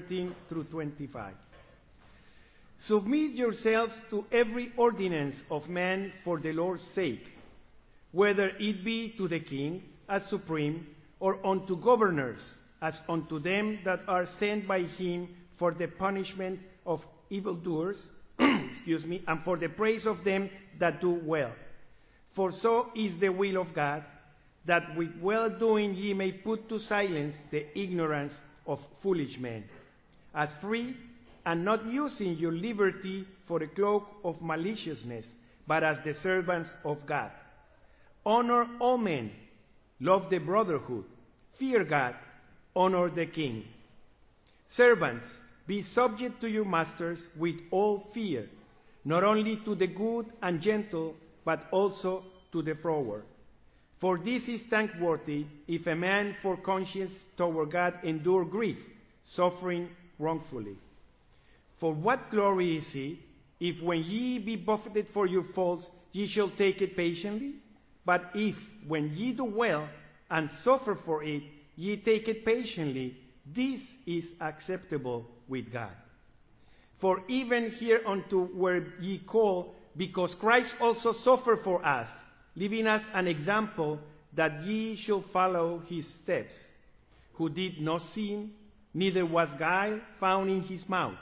[0.00, 1.34] 13 through 25.
[2.86, 7.24] Submit yourselves to every ordinance of man for the Lord's sake,
[8.12, 10.86] whether it be to the king as supreme,
[11.18, 12.38] or unto governors
[12.80, 18.00] as unto them that are sent by him for the punishment of evildoers,
[18.38, 21.52] excuse me, and for the praise of them that do well.
[22.36, 24.04] For so is the will of God,
[24.66, 28.32] that with well doing ye may put to silence the ignorance
[28.68, 29.64] of foolish men.
[30.34, 30.96] As free,
[31.44, 35.24] and not using your liberty for a cloak of maliciousness,
[35.66, 37.30] but as the servants of God.
[38.24, 39.30] Honor all men,
[40.00, 41.04] love the brotherhood,
[41.58, 42.14] fear God,
[42.76, 43.64] honor the king.
[44.70, 45.24] Servants,
[45.66, 48.48] be subject to your masters with all fear,
[49.04, 51.14] not only to the good and gentle,
[51.44, 52.22] but also
[52.52, 53.24] to the froward.
[54.00, 58.78] For this is thankworthy if a man for conscience toward God endure grief,
[59.34, 60.76] suffering wrongfully.
[61.80, 63.18] For what glory is it,
[63.60, 67.54] if when ye be buffeted for your faults, ye shall take it patiently?
[68.04, 69.88] But if, when ye do well,
[70.30, 71.42] and suffer for it,
[71.76, 73.16] ye take it patiently,
[73.54, 75.92] this is acceptable with God.
[77.00, 82.08] For even hereunto were ye called, because Christ also suffered for us,
[82.56, 84.00] leaving us an example
[84.34, 86.54] that ye should follow his steps,
[87.34, 88.50] who did not sin,
[88.98, 91.18] neither was guile found in his mouth,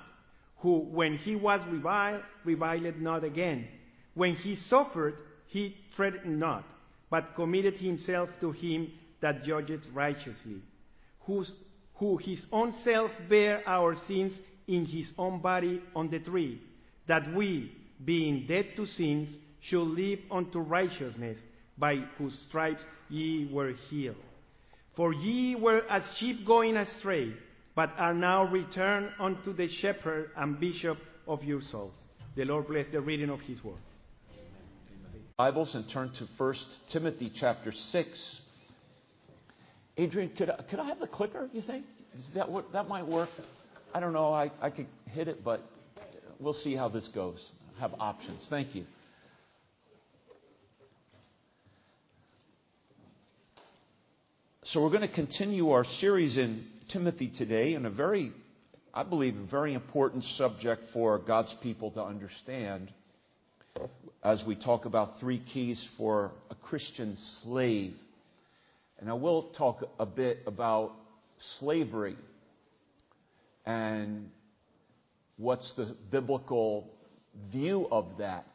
[0.58, 3.69] who, when he was reviled, reviled not again.
[4.14, 5.16] When he suffered,
[5.48, 6.64] he threatened not,
[7.10, 10.62] but committed himself to him that judgeth righteously,
[11.20, 11.52] whose,
[11.97, 14.32] who his own self bare our sins
[14.66, 16.58] in his own body on the tree,
[17.06, 17.70] that we,
[18.02, 19.28] being dead to sins,
[19.60, 21.36] should live unto righteousness,
[21.77, 24.16] by whose stripes ye were healed.
[24.97, 27.34] For ye were as sheep going astray,
[27.77, 30.96] but are now returned unto the shepherd and bishop
[31.28, 31.92] of your souls.
[32.34, 33.77] The Lord bless the reading of his word.
[35.36, 36.54] Bibles and turn to 1
[36.91, 38.41] Timothy chapter 6.
[39.98, 41.84] Adrian, could I, could I have the clicker, you think?
[42.34, 43.28] That, that might work.
[43.94, 44.32] I don't know.
[44.32, 45.60] I, I could hit it, but
[46.41, 47.38] we'll see how this goes.
[47.78, 48.47] Have options.
[48.48, 48.86] Thank you.
[54.65, 58.32] So, we're going to continue our series in Timothy today in a very,
[58.94, 62.92] I believe, a very important subject for God's people to understand
[64.22, 67.94] as we talk about three keys for a Christian slave.
[69.00, 70.92] And I will talk a bit about
[71.58, 72.16] slavery
[73.64, 74.30] and
[75.38, 76.88] what's the biblical
[77.53, 78.47] view of that.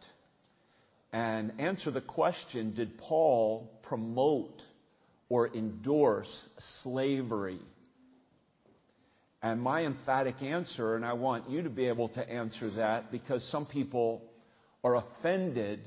[1.12, 4.62] And answer the question Did Paul promote
[5.28, 6.50] or endorse
[6.82, 7.60] slavery?
[9.44, 13.44] And my emphatic answer, and I want you to be able to answer that because
[13.52, 14.22] some people
[14.84, 15.80] are offended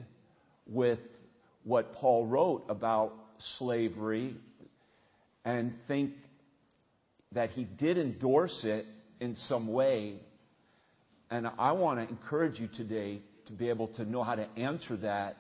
[0.67, 0.99] with
[1.63, 3.13] what Paul wrote about
[3.59, 4.35] slavery
[5.45, 6.13] and think
[7.33, 8.87] that he did endorse it
[9.21, 10.17] in some way.
[11.31, 14.97] And I want to encourage you today to be able to know how to answer
[14.99, 15.37] that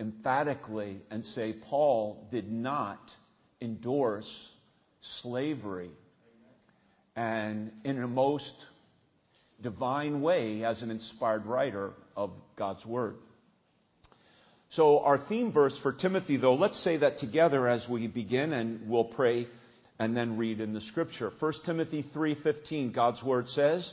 [0.00, 3.00] emphatically and say Paul did not
[3.60, 4.30] endorse
[5.22, 5.90] slavery.
[7.16, 8.52] And in a most
[9.62, 13.16] divine way, as an inspired writer of God's Word.
[14.70, 18.88] So, our theme verse for Timothy, though, let's say that together as we begin and
[18.88, 19.46] we'll pray
[19.98, 21.30] and then read in the scripture.
[21.38, 23.92] 1 Timothy 3:15 God's word says,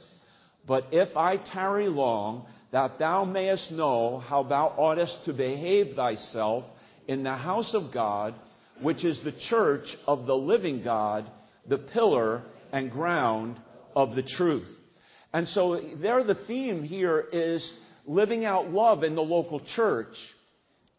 [0.66, 6.66] "But if I tarry long, that thou mayest know how thou oughtest to behave thyself
[7.08, 8.34] in the house of God,
[8.82, 11.30] which is the church of the living God,
[11.68, 13.60] the pillar and ground
[13.96, 14.68] of the truth."
[15.34, 20.16] And so there the theme here is living out love in the local church.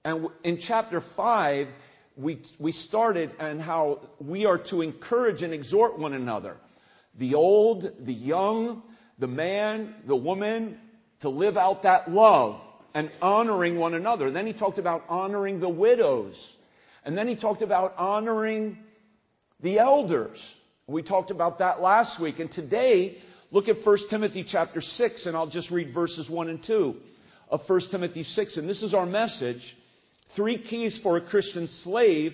[0.04, 1.66] And in chapter 5,
[2.16, 6.56] we, we started and how we are to encourage and exhort one another.
[7.18, 8.82] The old, the young,
[9.18, 10.78] the man, the woman,
[11.20, 12.60] to live out that love
[12.94, 14.30] and honoring one another.
[14.30, 16.34] Then he talked about honoring the widows.
[17.04, 18.78] And then he talked about honoring
[19.62, 20.38] the elders.
[20.88, 22.40] We talked about that last week.
[22.40, 23.18] And today,
[23.52, 26.94] look at 1 Timothy chapter 6, and I'll just read verses 1 and 2
[27.50, 28.56] of 1 Timothy 6.
[28.56, 29.62] And this is our message
[30.34, 32.32] three keys for a Christian slave.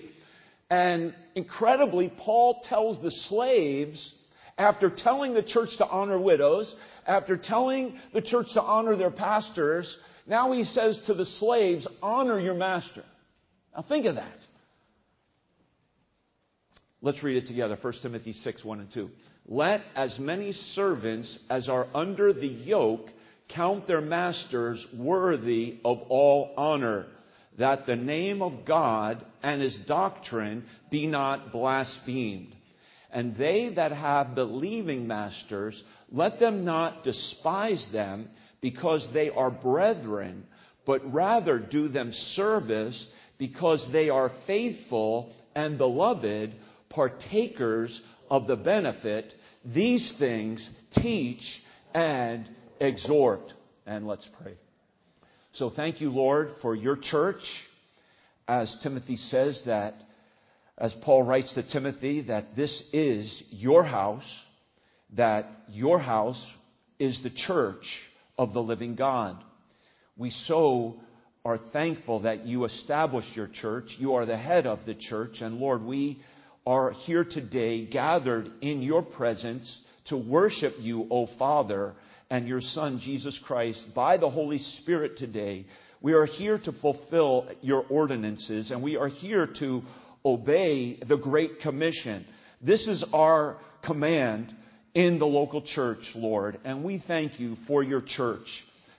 [0.71, 4.13] And incredibly, Paul tells the slaves,
[4.57, 6.73] after telling the church to honor widows,
[7.07, 9.95] after telling the church to honor their pastors,
[10.27, 13.03] now he says to the slaves, honor your master.
[13.75, 14.37] Now think of that.
[17.01, 17.77] Let's read it together.
[17.81, 19.09] 1 Timothy 6, 1 and 2.
[19.47, 23.07] let as many servants as are under the yoke
[23.55, 27.07] count their masters worthy of all honor,
[27.57, 32.53] that the name of God and his doctrine be not blasphemed.
[33.11, 35.81] And they that have believing masters,
[36.11, 38.27] let them not despise them
[38.61, 40.45] because they are brethren,
[40.85, 43.07] but rather do them service
[43.37, 46.53] because they are faithful and beloved,
[46.89, 47.99] partakers
[48.29, 49.33] of the benefit.
[49.65, 51.41] These things teach
[51.93, 52.49] and
[52.79, 53.53] exhort.
[53.85, 54.53] And let's pray.
[55.53, 57.41] So thank you, Lord, for your church.
[58.47, 59.93] As Timothy says that,
[60.77, 64.23] as Paul writes to Timothy, that this is your house,
[65.15, 66.43] that your house
[66.99, 67.83] is the church
[68.37, 69.43] of the living God.
[70.17, 70.95] We so
[71.43, 73.85] are thankful that you established your church.
[73.97, 75.41] You are the head of the church.
[75.41, 76.21] And Lord, we
[76.65, 81.93] are here today gathered in your presence to worship you, O Father,
[82.29, 85.65] and your Son, Jesus Christ, by the Holy Spirit today.
[86.01, 89.81] We are here to fulfill your ordinances, and we are here to
[90.23, 92.25] obey the Great Commission.
[92.61, 94.53] This is our command
[94.93, 98.47] in the local church, Lord, and we thank you for your church,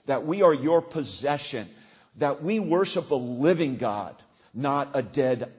[0.07, 1.69] that we are your possession,
[2.19, 4.15] that we worship a living God,
[4.53, 5.51] not a dead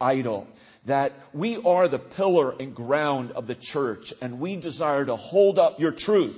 [0.00, 0.46] idol
[0.86, 5.58] that we are the pillar and ground of the church, and we desire to hold
[5.58, 6.36] up your truth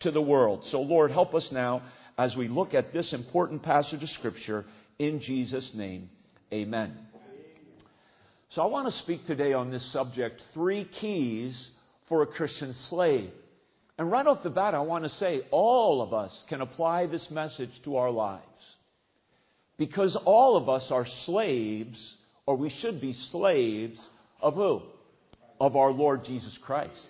[0.00, 0.64] to the world.
[0.64, 1.82] So, Lord, help us now
[2.18, 4.64] as we look at this important passage of Scripture
[4.98, 6.10] in Jesus' name.
[6.52, 6.96] Amen.
[8.50, 11.70] So, I want to speak today on this subject three keys
[12.08, 13.30] for a Christian slave.
[13.98, 17.28] And right off the bat, I want to say all of us can apply this
[17.30, 18.42] message to our lives.
[19.78, 22.16] Because all of us are slaves,
[22.46, 24.00] or we should be slaves
[24.40, 24.82] of who?
[25.60, 27.06] Of our Lord Jesus Christ.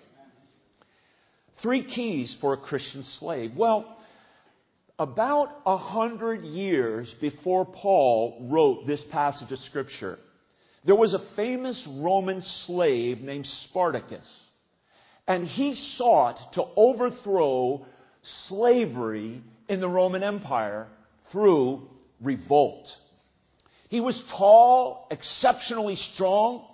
[1.62, 3.53] Three keys for a Christian slave.
[3.56, 3.97] Well,
[4.99, 10.19] about a hundred years before Paul wrote this passage of Scripture,
[10.87, 14.27] there was a famous Roman slave named Spartacus.
[15.29, 17.85] And he sought to overthrow
[18.49, 20.87] slavery in the Roman Empire
[21.33, 21.88] through
[22.23, 22.87] revolt.
[23.88, 26.65] He was tall, exceptionally strong,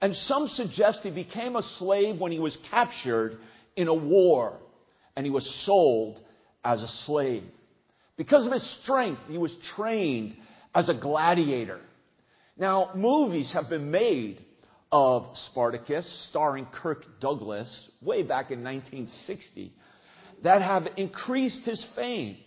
[0.00, 3.38] and some suggest he became a slave when he was captured
[3.76, 4.58] in a war
[5.16, 6.20] and he was sold
[6.64, 7.44] as a slave.
[8.16, 10.36] Because of his strength, he was trained
[10.74, 11.80] as a gladiator.
[12.56, 14.42] Now, movies have been made
[14.90, 19.72] of Spartacus, starring Kirk Douglas, way back in 1960,
[20.42, 22.38] that have increased his fame.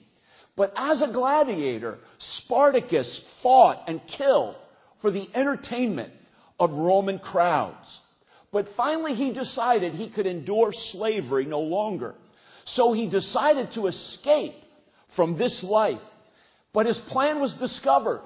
[0.55, 4.55] But as a gladiator, Spartacus fought and killed
[5.01, 6.13] for the entertainment
[6.59, 7.99] of Roman crowds.
[8.51, 12.15] But finally, he decided he could endure slavery no longer.
[12.65, 14.55] So he decided to escape
[15.15, 16.01] from this life.
[16.73, 18.21] But his plan was discovered.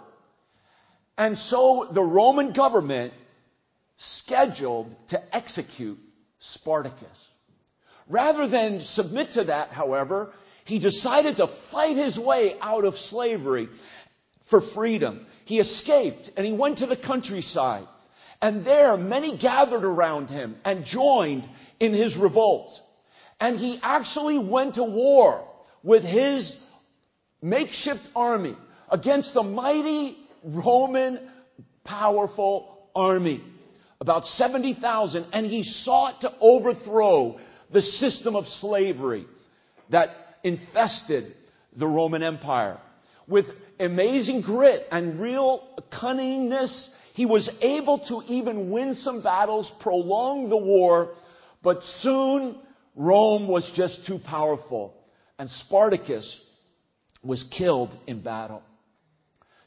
[1.17, 3.13] And so the Roman government
[3.97, 5.99] scheduled to execute
[6.39, 7.07] Spartacus.
[8.09, 10.33] Rather than submit to that, however,
[10.65, 13.67] he decided to fight his way out of slavery
[14.49, 15.25] for freedom.
[15.45, 17.87] He escaped and he went to the countryside.
[18.41, 21.47] And there many gathered around him and joined
[21.79, 22.71] in his revolt.
[23.39, 25.47] And he actually went to war
[25.81, 26.55] with his
[27.41, 28.55] makeshift army
[28.89, 31.19] against the mighty Roman
[31.83, 33.43] powerful army.
[33.99, 35.27] About 70,000.
[35.33, 37.39] And he sought to overthrow
[37.71, 39.25] the system of slavery
[39.89, 40.09] that
[40.43, 41.33] infested
[41.75, 42.79] the Roman Empire.
[43.27, 43.45] With
[43.79, 50.57] amazing grit and real cunningness, he was able to even win some battles, prolong the
[50.57, 51.15] war,
[51.63, 52.57] but soon
[52.95, 54.93] Rome was just too powerful,
[55.39, 56.41] and Spartacus
[57.23, 58.61] was killed in battle.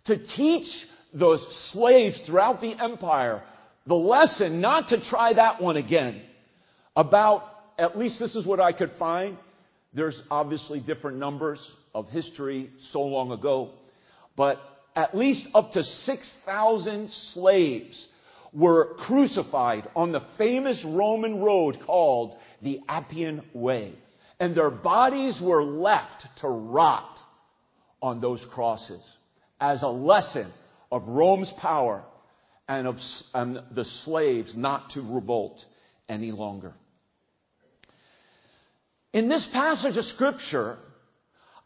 [0.06, 0.66] To teach
[1.14, 3.42] those slaves throughout the empire
[3.86, 6.22] the lesson not to try that one again
[6.94, 7.42] about,
[7.78, 9.38] at least this is what I could find,
[9.92, 11.58] there's obviously different numbers
[11.94, 13.70] of history so long ago,
[14.36, 14.58] but
[14.94, 18.08] at least up to 6,000 slaves
[18.52, 23.92] were crucified on the famous Roman road called the Appian Way.
[24.40, 27.18] And their bodies were left to rot
[28.02, 29.02] on those crosses
[29.60, 30.52] as a lesson
[30.92, 32.04] of Rome's power
[32.68, 32.96] and of
[33.34, 35.58] and the slaves not to revolt
[36.08, 36.74] any longer.
[39.16, 40.76] In this passage of Scripture,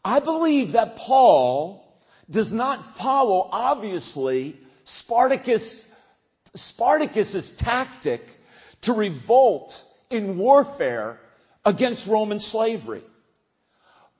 [0.05, 1.83] I believe that Paul
[2.29, 4.55] does not follow, obviously,
[5.01, 5.83] Spartacus,
[6.55, 8.21] Spartacus's tactic
[8.83, 9.69] to revolt
[10.09, 11.19] in warfare
[11.65, 13.03] against Roman slavery.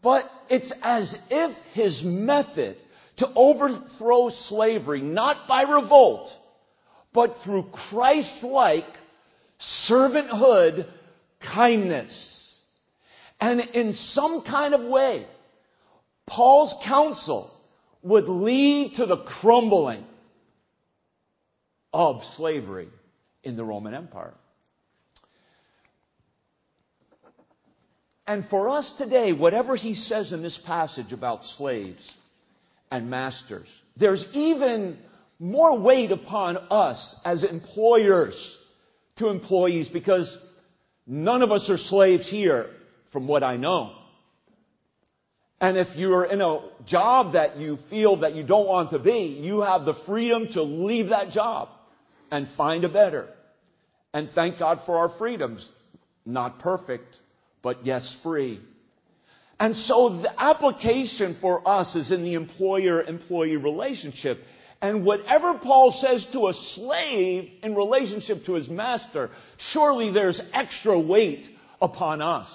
[0.03, 2.75] But it's as if his method
[3.19, 6.29] to overthrow slavery, not by revolt,
[7.13, 8.83] but through Christ like
[9.89, 10.85] servanthood,
[11.39, 12.39] kindness.
[13.41, 15.25] And in some kind of way,
[16.27, 17.51] Paul's counsel
[18.03, 20.05] would lead to the crumbling
[21.91, 22.87] of slavery
[23.43, 24.35] in the Roman Empire.
[28.27, 32.07] And for us today, whatever he says in this passage about slaves
[32.91, 33.67] and masters,
[33.97, 34.99] there's even
[35.39, 38.57] more weight upon us as employers
[39.17, 40.37] to employees because
[41.07, 42.67] none of us are slaves here,
[43.11, 43.93] from what I know.
[45.59, 49.39] And if you're in a job that you feel that you don't want to be,
[49.41, 51.69] you have the freedom to leave that job
[52.31, 53.27] and find a better.
[54.11, 55.67] And thank God for our freedoms.
[56.25, 57.15] Not perfect,
[57.61, 58.59] but yes, free.
[59.59, 64.39] And so the application for us is in the employer employee relationship.
[64.81, 69.29] And whatever Paul says to a slave in relationship to his master,
[69.73, 71.45] surely there's extra weight
[71.79, 72.47] upon us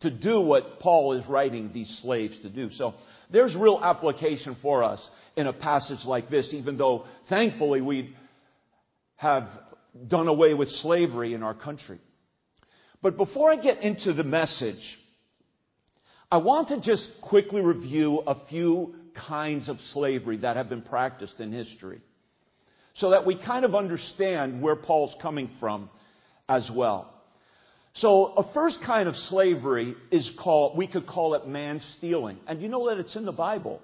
[0.00, 2.70] to do what Paul is writing these slaves to do.
[2.70, 2.94] So
[3.30, 8.14] there's real application for us in a passage like this, even though thankfully we
[9.16, 9.48] have
[10.08, 11.98] done away with slavery in our country.
[13.02, 14.98] But before I get into the message,
[16.30, 18.94] I want to just quickly review a few
[19.28, 22.00] kinds of slavery that have been practiced in history
[22.94, 25.90] so that we kind of understand where Paul's coming from
[26.48, 27.12] as well.
[27.96, 32.36] So, a first kind of slavery is called, we could call it man stealing.
[32.46, 33.80] And you know that it's in the Bible.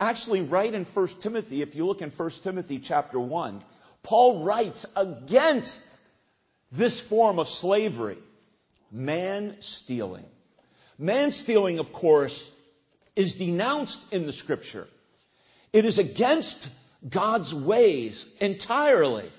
[0.00, 3.62] Actually, right in 1 Timothy, if you look in 1 Timothy chapter 1,
[4.02, 5.80] Paul writes against
[6.76, 8.18] this form of slavery
[8.90, 10.24] man stealing.
[10.98, 12.36] Man stealing, of course,
[13.14, 14.86] is denounced in the scripture.
[15.72, 16.68] It is against
[17.12, 19.30] God's ways entirely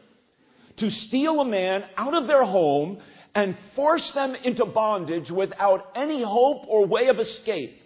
[0.78, 3.02] to steal a man out of their home
[3.36, 7.78] and force them into bondage without any hope or way of escape.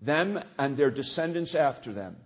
[0.00, 2.16] Them and their descendants after them.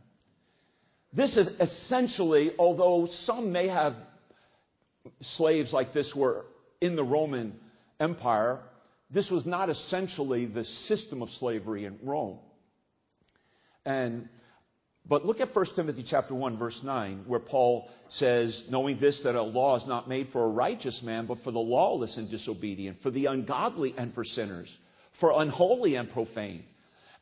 [1.13, 3.97] This is essentially, although some may have
[5.21, 6.45] slaves like this were
[6.81, 7.55] in the Roman
[7.99, 8.61] Empire,
[9.11, 12.39] this was not essentially the system of slavery in Rome.
[13.85, 14.29] And
[15.09, 19.35] but look at 1 Timothy chapter 1 verse 9 where Paul says, knowing this that
[19.35, 22.99] a law is not made for a righteous man but for the lawless and disobedient,
[23.03, 24.69] for the ungodly and for sinners,
[25.21, 26.65] for unholy and profane.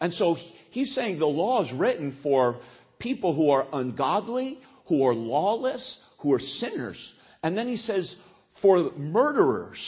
[0.00, 0.36] And so
[0.70, 2.60] he's saying the law is written for
[2.98, 7.12] people who are ungodly, who are lawless, who are sinners.
[7.42, 8.14] And then he says
[8.62, 9.78] for murderers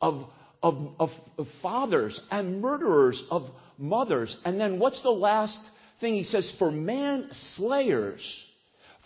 [0.00, 0.26] of,
[0.62, 3.42] of, of, of fathers and murderers of
[3.78, 4.34] mothers.
[4.44, 5.58] And then what's the last
[6.02, 6.14] thing?
[6.14, 8.20] He says, for manslayers,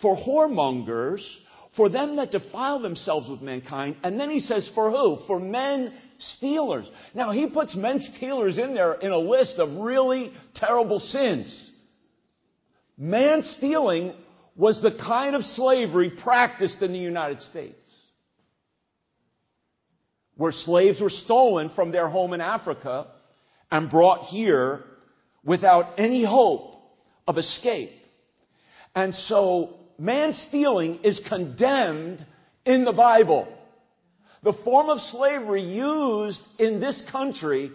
[0.01, 1.25] for whoremongers,
[1.77, 3.95] for them that defile themselves with mankind.
[4.03, 5.19] And then he says, for who?
[5.27, 6.89] For men stealers.
[7.13, 11.71] Now he puts men stealers in there in a list of really terrible sins.
[12.97, 14.13] Man stealing
[14.57, 17.77] was the kind of slavery practiced in the United States
[20.37, 23.07] where slaves were stolen from their home in Africa
[23.71, 24.83] and brought here
[25.43, 26.76] without any hope
[27.27, 27.91] of escape.
[28.95, 32.25] And so man stealing is condemned
[32.65, 33.47] in the Bible.
[34.43, 37.71] The form of slavery used in this country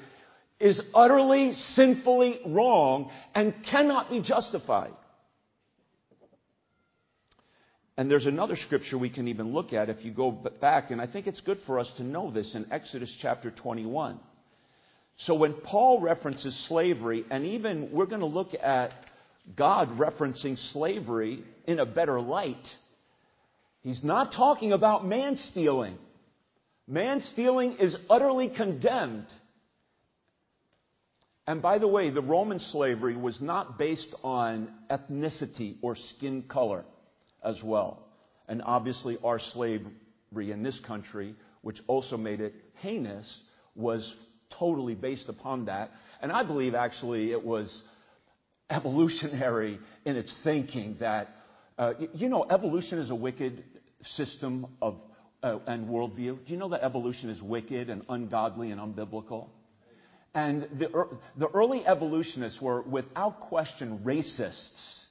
[0.58, 4.92] is utterly sinfully wrong and cannot be justified.
[7.96, 11.06] And there's another scripture we can even look at if you go back, and I
[11.06, 14.18] think it's good for us to know this in Exodus chapter 21.
[15.18, 18.94] So when Paul references slavery, and even we're going to look at
[19.56, 22.66] God referencing slavery in a better light,
[23.82, 25.98] he's not talking about man stealing.
[26.86, 29.26] Man stealing is utterly condemned.
[31.46, 36.84] And by the way, the Roman slavery was not based on ethnicity or skin color
[37.44, 38.06] as well.
[38.48, 39.90] And obviously, our slavery
[40.36, 43.40] in this country, which also made it heinous,
[43.74, 44.14] was
[44.58, 45.90] totally based upon that.
[46.20, 47.82] And I believe actually it was
[48.72, 51.28] evolutionary in its thinking that,
[51.78, 53.62] uh, you know, evolution is a wicked
[54.02, 54.96] system of
[55.42, 56.38] uh, and worldview.
[56.46, 59.48] Do you know that evolution is wicked and ungodly and unbiblical?
[60.34, 65.02] And the, the early evolutionists were, without question, racists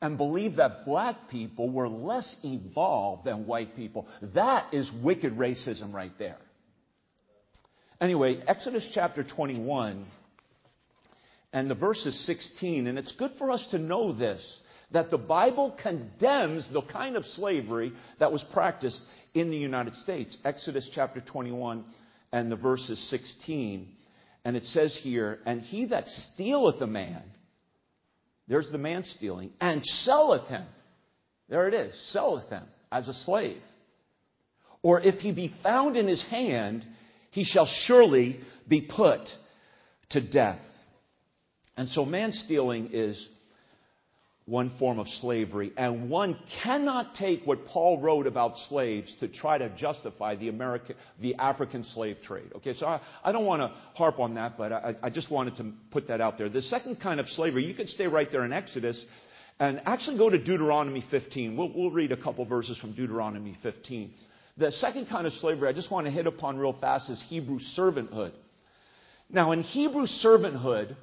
[0.00, 4.06] and believed that black people were less evolved than white people.
[4.34, 6.38] That is wicked racism right there.
[8.00, 10.06] Anyway, Exodus chapter 21
[11.52, 14.44] and the verse is 16, and it's good for us to know this
[14.90, 18.98] that the Bible condemns the kind of slavery that was practiced
[19.34, 20.34] in the United States.
[20.46, 21.84] Exodus chapter 21
[22.32, 23.88] and the verse is 16.
[24.44, 27.22] And it says here, And he that stealeth a man,
[28.46, 30.64] there's the man stealing, and selleth him,
[31.48, 33.60] there it is, selleth him as a slave.
[34.82, 36.86] Or if he be found in his hand,
[37.30, 39.20] he shall surely be put
[40.10, 40.60] to death.
[41.78, 43.28] And so man stealing is
[44.46, 49.58] one form of slavery, and one cannot take what Paul wrote about slaves to try
[49.58, 52.50] to justify the American, the African slave trade.
[52.56, 55.56] Okay, so I, I don't want to harp on that, but I, I just wanted
[55.58, 56.48] to put that out there.
[56.48, 59.00] The second kind of slavery, you could stay right there in Exodus
[59.60, 61.56] and actually go to Deuteronomy 15.
[61.56, 64.10] We'll, we'll read a couple verses from Deuteronomy 15.
[64.56, 67.60] The second kind of slavery I just want to hit upon real fast is Hebrew
[67.78, 68.32] servanthood.
[69.30, 70.96] Now, in Hebrew servanthood,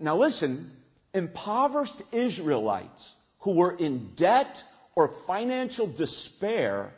[0.00, 0.72] now listen,
[1.14, 4.56] impoverished Israelites who were in debt
[4.94, 6.92] or financial despair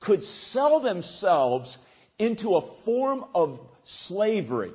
[0.00, 1.76] could sell themselves
[2.18, 3.58] into a form of
[4.08, 4.72] slavery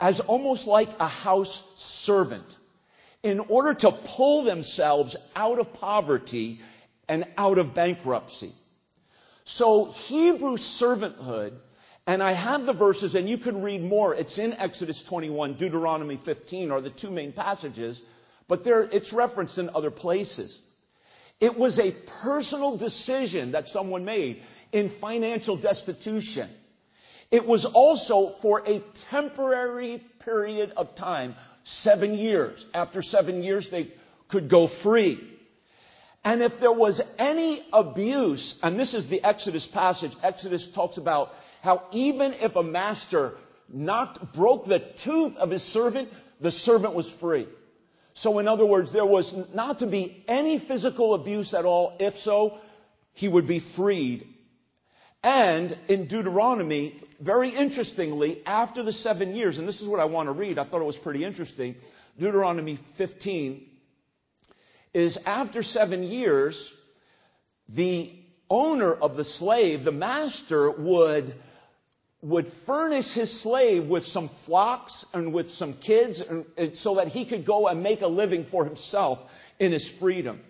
[0.00, 1.62] as almost like a house
[2.04, 2.46] servant
[3.22, 6.60] in order to pull themselves out of poverty
[7.08, 8.52] and out of bankruptcy.
[9.44, 11.52] So Hebrew servanthood,
[12.06, 14.14] and I have the verses and you can read more.
[14.14, 18.00] It's in Exodus 21, Deuteronomy 15 are the two main passages,
[18.48, 20.56] but there, it's referenced in other places.
[21.40, 26.54] It was a personal decision that someone made in financial destitution.
[27.30, 31.34] It was also for a temporary period of time,
[31.64, 32.64] seven years.
[32.72, 33.92] After seven years, they
[34.28, 35.18] could go free.
[36.24, 41.30] And if there was any abuse, and this is the Exodus passage, Exodus talks about
[41.62, 43.32] how even if a master
[43.72, 46.08] knocked, broke the tooth of his servant,
[46.40, 47.46] the servant was free.
[48.14, 51.96] So in other words, there was not to be any physical abuse at all.
[52.00, 52.58] If so,
[53.12, 54.26] he would be freed.
[55.22, 60.28] And in Deuteronomy, very interestingly, after the seven years, and this is what I want
[60.28, 61.74] to read, I thought it was pretty interesting.
[62.18, 63.66] Deuteronomy 15,
[64.94, 66.56] is after seven years,
[67.68, 68.10] the
[68.48, 71.34] owner of the slave, the master, would,
[72.22, 77.08] would furnish his slave with some flocks and with some kids and, and so that
[77.08, 79.18] he could go and make a living for himself
[79.58, 80.40] in his freedom.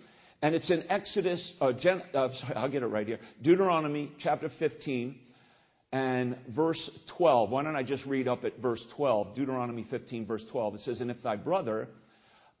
[0.41, 3.19] And it's in Exodus, uh, Gen, uh, sorry, I'll get it right here.
[3.41, 5.17] Deuteronomy chapter 15
[5.91, 7.49] and verse 12.
[7.49, 9.35] Why don't I just read up at verse 12?
[9.35, 10.75] Deuteronomy 15, verse 12.
[10.75, 11.89] It says, And if thy brother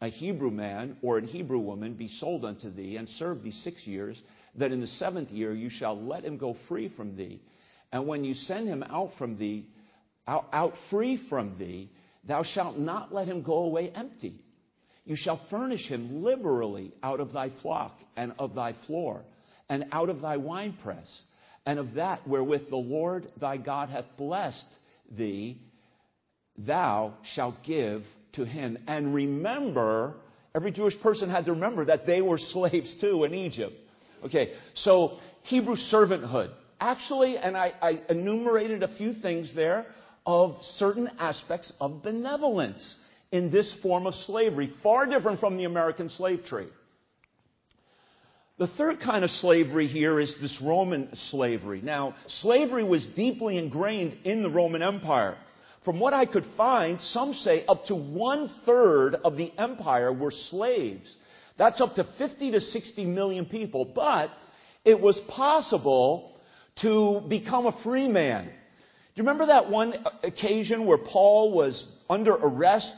[0.01, 3.85] a Hebrew man or a Hebrew woman be sold unto thee and serve thee six
[3.85, 4.19] years,
[4.55, 7.41] that in the seventh year you shall let him go free from thee.
[7.91, 9.67] And when you send him out from thee,
[10.27, 11.91] out, out free from thee,
[12.27, 14.41] thou shalt not let him go away empty.
[15.05, 19.21] You shall furnish him liberally out of thy flock and of thy floor
[19.69, 21.07] and out of thy winepress
[21.65, 24.65] and of that wherewith the Lord thy God hath blessed
[25.09, 25.61] thee,
[26.57, 28.77] thou shalt give to him.
[28.87, 30.15] And remember,
[30.55, 33.73] every Jewish person had to remember that they were slaves too in Egypt.
[34.25, 36.51] Okay, so Hebrew servanthood.
[36.79, 39.85] Actually, and I, I enumerated a few things there
[40.25, 42.95] of certain aspects of benevolence
[43.31, 46.69] in this form of slavery, far different from the American slave trade.
[48.57, 51.81] The third kind of slavery here is this Roman slavery.
[51.81, 55.37] Now, slavery was deeply ingrained in the Roman Empire.
[55.85, 60.31] From what I could find, some say up to one third of the empire were
[60.31, 61.07] slaves.
[61.57, 63.85] That's up to 50 to 60 million people.
[63.85, 64.31] But
[64.83, 66.36] it was possible
[66.81, 68.45] to become a free man.
[68.45, 68.51] Do
[69.15, 72.93] you remember that one occasion where Paul was under arrest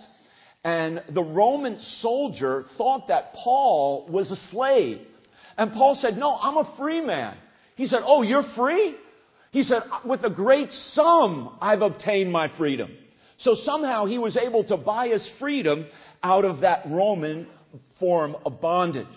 [0.63, 4.99] and the Roman soldier thought that Paul was a slave?
[5.57, 7.37] And Paul said, No, I'm a free man.
[7.75, 8.95] He said, Oh, you're free?
[9.51, 12.91] He said, with a great sum, I've obtained my freedom.
[13.37, 15.87] So somehow he was able to buy his freedom
[16.21, 17.47] out of that Roman
[17.99, 19.07] form of bondage.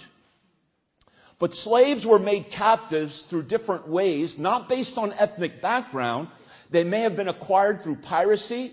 [1.43, 6.29] But slaves were made captives through different ways, not based on ethnic background.
[6.71, 8.73] They may have been acquired through piracy,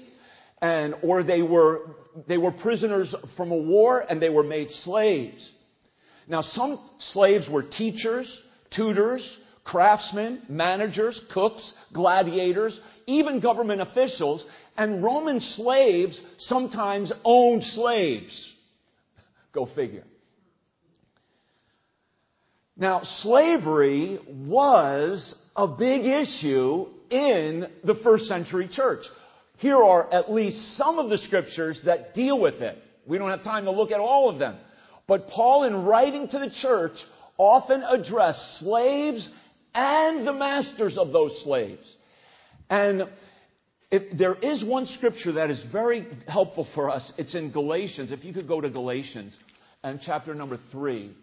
[0.62, 1.96] and, or they were,
[2.28, 5.52] they were prisoners from a war and they were made slaves.
[6.28, 8.32] Now, some slaves were teachers,
[8.70, 9.28] tutors,
[9.64, 14.46] craftsmen, managers, cooks, gladiators, even government officials,
[14.78, 18.54] and Roman slaves sometimes owned slaves.
[19.54, 20.04] Go figure.
[22.80, 29.04] Now, slavery was a big issue in the first century church.
[29.58, 32.82] Here are at least some of the scriptures that deal with it.
[33.06, 34.56] We don't have time to look at all of them.
[35.08, 36.94] But Paul, in writing to the church,
[37.38, 39.28] often addressed slaves
[39.76, 41.86] and the masters of those slaves.
[42.70, 43.10] And
[43.92, 48.14] if there is one scripture that is very helpful for us, it's in Galatians.
[48.14, 49.36] If you could go to Galatians
[49.84, 51.14] and chapter number 3.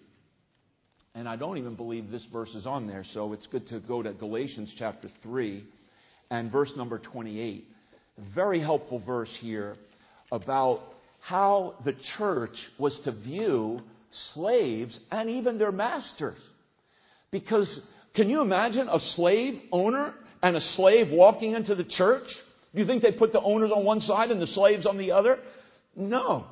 [1.16, 4.02] And I don't even believe this verse is on there, so it's good to go
[4.02, 5.64] to Galatians chapter 3
[6.30, 7.64] and verse number 28.
[8.34, 9.76] Very helpful verse here
[10.30, 10.80] about
[11.20, 13.80] how the church was to view
[14.34, 16.38] slaves and even their masters.
[17.30, 17.80] Because
[18.14, 22.26] can you imagine a slave owner and a slave walking into the church?
[22.74, 25.12] Do you think they put the owners on one side and the slaves on the
[25.12, 25.38] other?
[25.96, 26.44] No.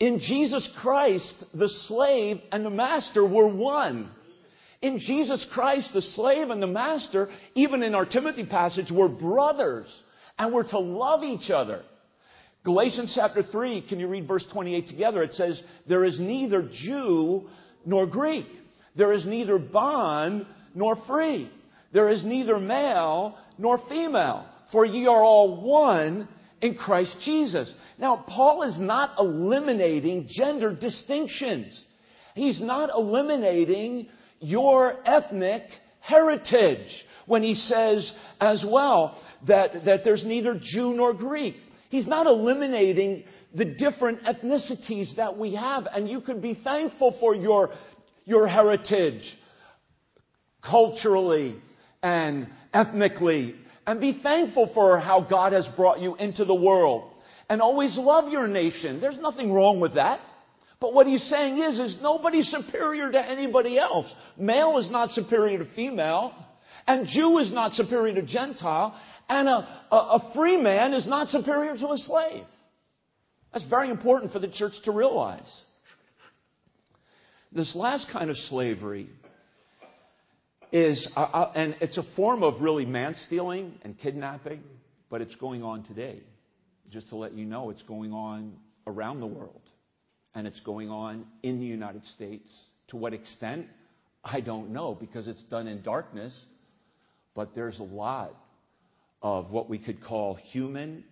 [0.00, 4.10] In Jesus Christ, the slave and the master were one.
[4.80, 9.86] In Jesus Christ, the slave and the master, even in our Timothy passage, were brothers
[10.38, 11.82] and were to love each other.
[12.64, 15.22] Galatians chapter 3, can you read verse 28 together?
[15.22, 17.48] It says, There is neither Jew
[17.84, 18.46] nor Greek.
[18.96, 21.50] There is neither bond nor free.
[21.92, 24.46] There is neither male nor female.
[24.70, 26.28] For ye are all one
[26.60, 27.72] in Christ Jesus.
[27.98, 31.84] Now, Paul is not eliminating gender distinctions.
[32.34, 34.08] He's not eliminating
[34.40, 35.64] your ethnic
[36.00, 36.88] heritage
[37.26, 41.56] when he says as well that, that there's neither Jew nor Greek.
[41.90, 47.34] He's not eliminating the different ethnicities that we have, and you could be thankful for
[47.34, 47.70] your,
[48.24, 49.22] your heritage
[50.62, 51.56] culturally
[52.02, 53.56] and ethnically,
[53.86, 57.10] and be thankful for how God has brought you into the world
[57.48, 59.00] and always love your nation.
[59.00, 60.20] There's nothing wrong with that.
[60.80, 64.06] But what he's saying is, is nobody's superior to anybody else.
[64.36, 66.32] Male is not superior to female,
[66.86, 68.94] and Jew is not superior to Gentile,
[69.28, 72.44] and a, a, a free man is not superior to a slave.
[73.52, 75.52] That's very important for the church to realize.
[77.50, 79.08] This last kind of slavery
[80.70, 84.62] is, uh, uh, and it's a form of really man stealing and kidnapping,
[85.10, 86.20] but it's going on today
[86.90, 88.54] just to let you know, it's going on
[88.86, 89.60] around the world.
[90.34, 92.48] And it's going on in the United States.
[92.88, 93.66] To what extent?
[94.22, 96.34] I don't know because it's done in darkness.
[97.34, 98.34] But there's a lot
[99.22, 101.04] of what we could call human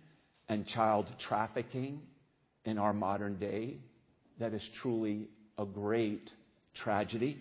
[0.49, 2.01] and child trafficking
[2.65, 3.77] in our modern day
[4.39, 6.29] that is truly a great
[6.83, 7.37] tragedy.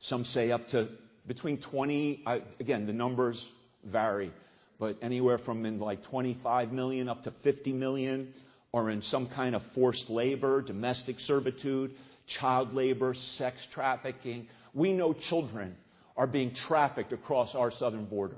[0.00, 0.88] Some say up to
[1.26, 3.44] between 20, uh, again, the numbers
[3.84, 4.32] vary,
[4.78, 8.32] but anywhere from in like 25 million up to 50 million
[8.72, 11.92] are in some kind of forced labor, domestic servitude,
[12.38, 14.46] child labor, sex trafficking.
[14.74, 15.76] We know children
[16.16, 18.36] are being trafficked across our southern border.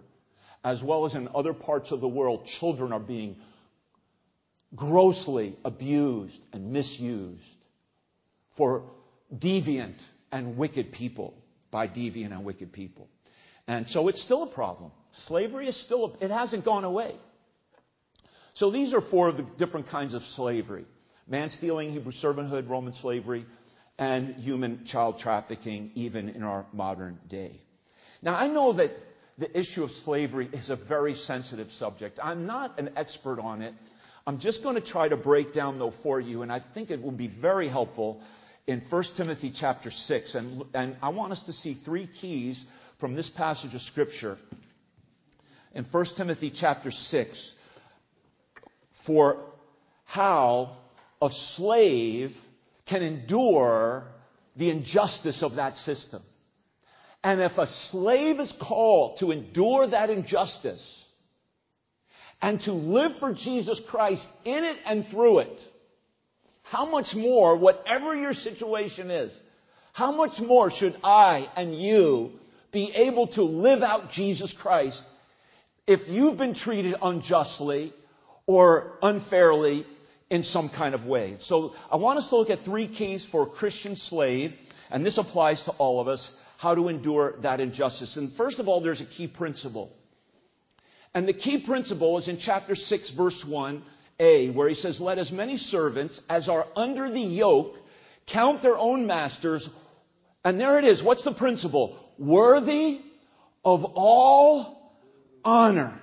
[0.63, 3.37] As well as in other parts of the world, children are being
[4.77, 7.43] grossly abused and misused
[8.57, 8.85] for
[9.35, 9.97] deviant
[10.31, 11.35] and wicked people,
[11.71, 13.09] by deviant and wicked people.
[13.67, 14.93] And so it's still a problem.
[15.27, 17.15] Slavery is still, it hasn't gone away.
[18.55, 20.85] So these are four of the different kinds of slavery
[21.31, 23.47] man stealing, Hebrew servanthood, Roman slavery,
[23.99, 27.63] and human child trafficking, even in our modern day.
[28.21, 28.91] Now, I know that
[29.39, 32.19] the issue of slavery is a very sensitive subject.
[32.23, 33.75] I'm not an expert on it.
[34.27, 37.01] I'm just going to try to break down, though, for you, and I think it
[37.01, 38.21] will be very helpful
[38.67, 40.35] in 1 Timothy chapter 6.
[40.35, 42.63] And, and I want us to see three keys
[42.99, 44.37] from this passage of Scripture
[45.75, 47.53] in 1 Timothy chapter 6
[49.07, 49.39] for
[50.05, 50.77] how
[51.23, 52.33] a slave
[52.87, 54.05] can endure
[54.57, 56.23] the injustice of that system.
[57.23, 60.83] And if a slave is called to endure that injustice
[62.43, 65.61] and to live for Jesus Christ in it and through it,
[66.63, 69.39] how much more, whatever your situation is,
[69.93, 72.33] how much more should I and you
[72.73, 75.03] be able to live out Jesus Christ
[75.91, 77.93] if you've been treated unjustly
[78.47, 79.85] or unfairly
[80.31, 81.37] in some kind of way.
[81.41, 84.53] So I want us to look at three keys for a Christian slave,
[84.89, 88.17] and this applies to all of us, how to endure that injustice.
[88.17, 89.91] And first of all, there's a key principle.
[91.13, 95.33] And the key principle is in chapter 6, verse 1a, where he says, Let as
[95.33, 97.75] many servants as are under the yoke
[98.33, 99.69] count their own masters.
[100.45, 101.03] And there it is.
[101.03, 101.99] What's the principle?
[102.17, 103.01] Worthy
[103.65, 104.80] of all
[105.45, 106.01] honor.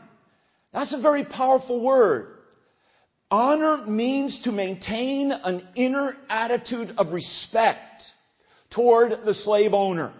[0.73, 2.27] That's a very powerful word.
[3.29, 8.03] Honor means to maintain an inner attitude of respect,
[8.73, 10.13] toward the slave owner.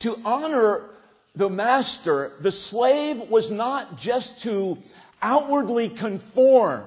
[0.00, 0.90] To honor
[1.34, 4.76] the master, the slave was not just to
[5.20, 6.84] outwardly conform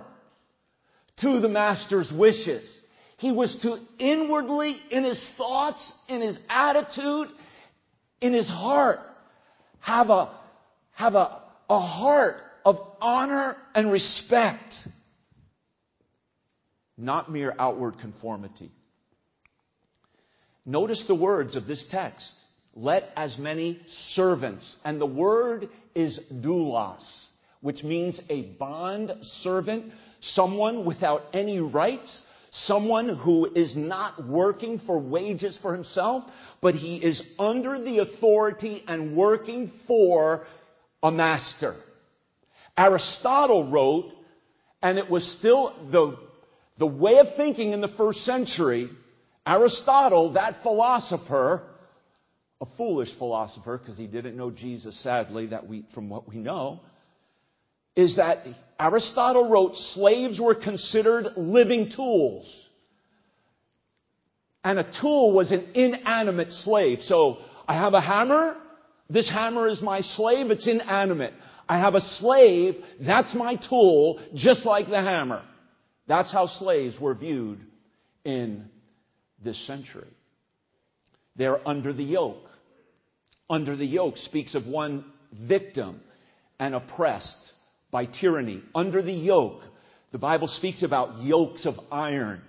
[1.21, 2.67] to the master's wishes.
[3.17, 7.27] He was to inwardly, in his thoughts, in his attitude,
[8.19, 8.99] in his heart,
[9.79, 10.31] have a,
[10.91, 14.73] have a, a heart of honor and respect.
[16.97, 18.71] Not mere outward conformity.
[20.65, 22.29] Notice the words of this text.
[22.75, 23.81] Let as many
[24.13, 24.75] servants.
[24.85, 27.01] And the word is doulos,
[27.61, 34.99] which means a bond servant, someone without any rights, someone who is not working for
[34.99, 36.23] wages for himself,
[36.61, 40.45] but he is under the authority and working for
[41.03, 41.75] a master.
[42.77, 44.11] Aristotle wrote,
[44.81, 46.17] and it was still the,
[46.79, 48.89] the way of thinking in the first century.
[49.45, 51.63] Aristotle, that philosopher,
[52.59, 56.79] a foolish philosopher, because he didn't know Jesus, sadly, that we, from what we know,
[57.95, 58.45] is that
[58.79, 62.45] Aristotle wrote slaves were considered living tools.
[64.63, 66.99] And a tool was an inanimate slave.
[67.01, 68.55] So I have a hammer.
[69.11, 70.51] This hammer is my slave.
[70.51, 71.33] It's inanimate.
[71.67, 72.75] I have a slave.
[73.05, 75.43] That's my tool, just like the hammer.
[76.07, 77.59] That's how slaves were viewed
[78.23, 78.69] in
[79.43, 80.07] this century.
[81.35, 82.45] They're under the yoke.
[83.49, 85.05] Under the yoke speaks of one
[85.47, 86.01] victim
[86.59, 87.53] and oppressed
[87.91, 88.61] by tyranny.
[88.73, 89.61] Under the yoke,
[90.11, 92.41] the Bible speaks about yokes of iron.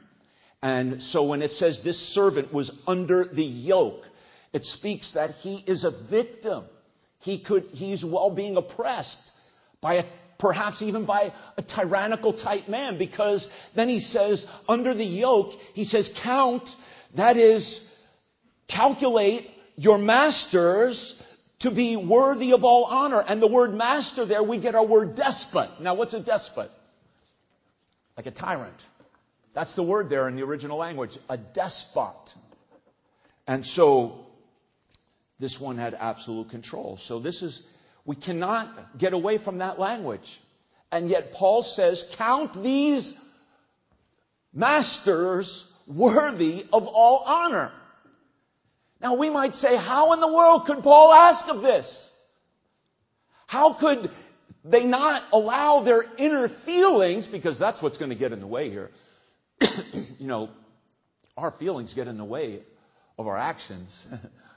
[0.63, 4.03] And so when it says this servant was under the yoke,
[4.53, 6.65] it speaks that he is a victim.
[7.21, 9.31] He could, he's well being oppressed
[9.81, 10.05] by a,
[10.39, 15.85] perhaps even by a tyrannical type man because then he says under the yoke, he
[15.85, 16.69] says count,
[17.17, 17.81] that is,
[18.69, 21.21] calculate your masters
[21.61, 23.21] to be worthy of all honor.
[23.21, 25.81] And the word master there, we get our word despot.
[25.81, 26.71] Now what's a despot?
[28.17, 28.77] Like a tyrant.
[29.55, 32.17] That's the word there in the original language, a despot.
[33.47, 34.27] And so
[35.43, 37.01] this one had absolute control.
[37.09, 37.61] So this is,
[38.07, 40.21] we cannot get away from that language.
[40.93, 43.13] And yet Paul says, count these
[44.55, 47.73] masters worthy of all honor.
[49.01, 52.11] Now we might say, how in the world could Paul ask of this?
[53.49, 54.11] How could
[54.65, 58.71] they not allow their inner feelings, because that's what's going to get in the way
[58.71, 58.91] here,
[60.19, 60.51] you know,
[61.37, 62.61] our feelings get in the way
[63.19, 63.91] of our actions,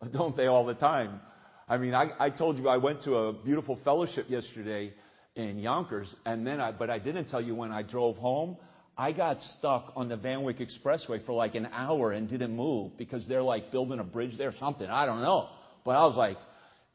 [0.12, 1.20] don't they, all the time?
[1.68, 4.92] I mean, I, I told you I went to a beautiful fellowship yesterday
[5.36, 8.56] in Yonkers, and then I, but I didn't tell you when I drove home.
[8.96, 12.98] I got stuck on the Van Wyck Expressway for like an hour and didn't move
[12.98, 14.88] because they're like building a bridge there, or something.
[14.88, 15.48] I don't know.
[15.84, 16.36] But I was like,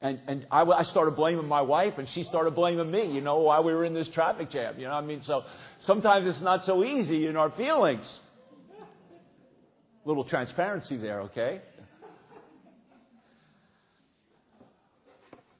[0.01, 3.39] and, and I, I started blaming my wife and she started blaming me, you know,
[3.39, 4.77] why we were in this traffic jam.
[4.77, 5.21] You know I mean?
[5.21, 5.43] So
[5.79, 8.19] sometimes it's not so easy in our feelings.
[10.03, 11.61] Little transparency there, okay?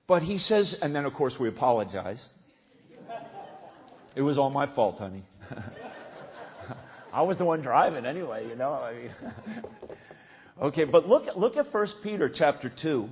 [0.07, 2.21] But he says, and then of course we apologized.
[4.15, 5.23] It was all my fault, honey.
[7.13, 8.73] I was the one driving anyway, you know.
[8.73, 9.11] I mean,
[10.63, 13.09] okay, but look, look at 1 Peter chapter 2.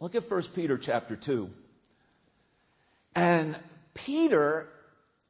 [0.00, 1.48] Look at 1 Peter chapter 2.
[3.14, 3.56] And
[4.06, 4.68] Peter,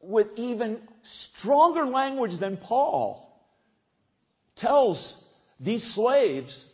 [0.03, 0.79] with even
[1.39, 3.27] stronger language than Paul,
[4.57, 5.15] tells
[5.59, 6.67] these slaves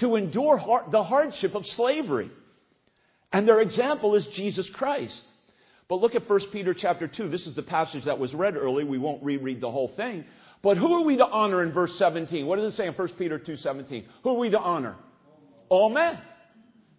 [0.00, 2.30] to endure the hardship of slavery.
[3.32, 5.20] And their example is Jesus Christ.
[5.88, 7.28] But look at 1 Peter chapter 2.
[7.28, 8.84] This is the passage that was read early.
[8.84, 10.24] We won't reread the whole thing.
[10.62, 12.46] But who are we to honor in verse 17?
[12.46, 14.04] What does it say in 1 Peter 2:17?
[14.22, 14.96] Who are we to honor?
[15.68, 16.18] All men.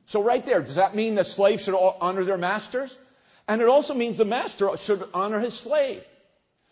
[0.08, 2.96] So right there, does that mean that slaves should honor their masters?
[3.48, 6.02] And it also means the master should honor his slave.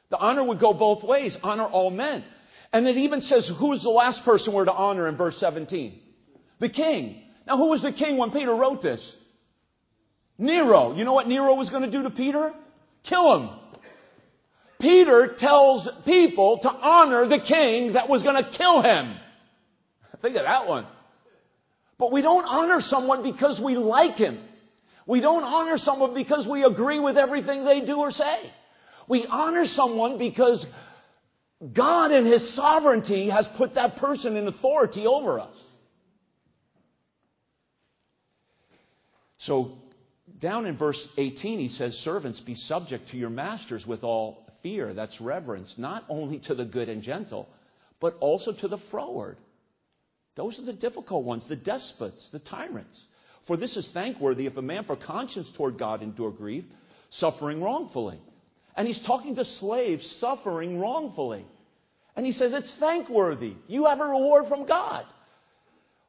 [0.09, 1.37] The honor would go both ways.
[1.43, 2.23] Honor all men.
[2.71, 5.99] And it even says who is the last person we're to honor in verse 17?
[6.59, 7.21] The king.
[7.45, 9.15] Now who was the king when Peter wrote this?
[10.37, 10.95] Nero.
[10.95, 12.51] You know what Nero was going to do to Peter?
[13.07, 13.49] Kill him.
[14.79, 19.17] Peter tells people to honor the king that was going to kill him.
[20.21, 20.85] Think of that one.
[21.97, 24.39] But we don't honor someone because we like him.
[25.07, 28.51] We don't honor someone because we agree with everything they do or say.
[29.07, 30.65] We honor someone because
[31.73, 35.55] God in His sovereignty has put that person in authority over us.
[39.39, 39.77] So
[40.39, 44.93] down in verse 18, he says, Servants, be subject to your masters with all fear.
[44.93, 47.47] That's reverence, not only to the good and gentle,
[47.99, 49.37] but also to the froward.
[50.35, 52.99] Those are the difficult ones, the despots, the tyrants.
[53.47, 56.65] For this is thankworthy if a man for conscience toward God endure grief,
[57.09, 58.19] suffering wrongfully.
[58.75, 61.45] And he's talking to slaves suffering wrongfully.
[62.15, 63.55] And he says it's thankworthy.
[63.67, 65.05] You have a reward from God.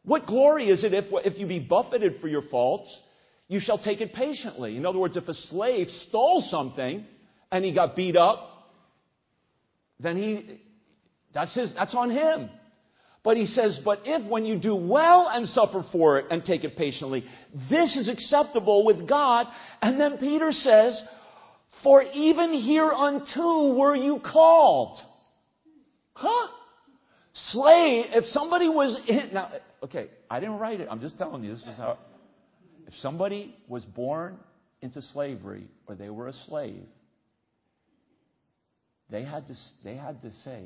[0.04, 2.94] What glory is it if, if you be buffeted for your faults,
[3.48, 4.76] you shall take it patiently?
[4.76, 7.04] In other words, if a slave stole something
[7.50, 8.68] and he got beat up,
[9.98, 10.60] then he,
[11.34, 12.50] that's his, that's on him.
[13.24, 16.62] But he says, but if when you do well and suffer for it and take
[16.62, 17.24] it patiently,
[17.68, 19.46] this is acceptable with God.
[19.82, 21.02] And then Peter says,
[21.82, 24.98] for even hereunto were you called.
[26.12, 26.48] Huh?
[27.32, 29.50] Slave, if somebody was in, now,
[29.82, 30.88] okay, I didn't write it.
[30.90, 31.98] I'm just telling you, this is how,
[32.88, 34.38] if somebody was born
[34.80, 36.86] into slavery or they were a slave,
[39.10, 40.64] they had to, they had to say,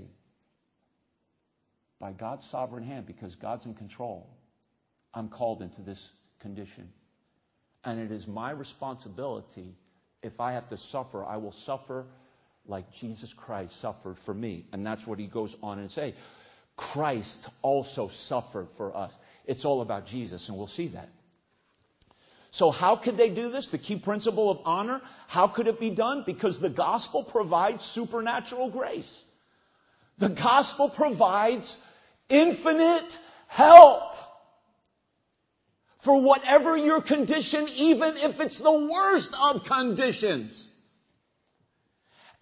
[1.99, 4.29] by God's sovereign hand, because God's in control,
[5.13, 6.01] I'm called into this
[6.41, 6.89] condition.
[7.85, 9.75] And it is my responsibility.
[10.23, 12.05] If I have to suffer, I will suffer
[12.67, 14.67] like Jesus Christ suffered for me.
[14.73, 16.15] And that's what he goes on and say.
[16.77, 19.13] Christ also suffered for us.
[19.45, 21.09] It's all about Jesus, and we'll see that.
[22.53, 23.69] So, how could they do this?
[23.73, 25.01] The key principle of honor.
[25.27, 26.23] How could it be done?
[26.27, 29.11] Because the gospel provides supernatural grace.
[30.19, 31.77] The gospel provides
[32.29, 33.11] infinite
[33.49, 34.03] help
[36.05, 40.69] for whatever your condition, even if it's the worst of conditions.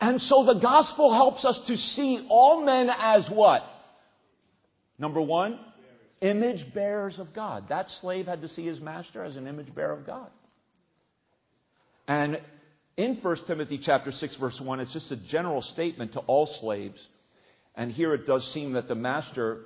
[0.01, 3.63] And so the gospel helps us to see all men as what?
[4.99, 5.59] Number one,
[6.21, 7.69] image bearers of God.
[7.69, 10.29] That slave had to see his master as an image bearer of God.
[12.07, 12.41] And
[12.97, 17.01] in 1 Timothy chapter 6 verse 1, it's just a general statement to all slaves.
[17.75, 19.63] And here it does seem that the master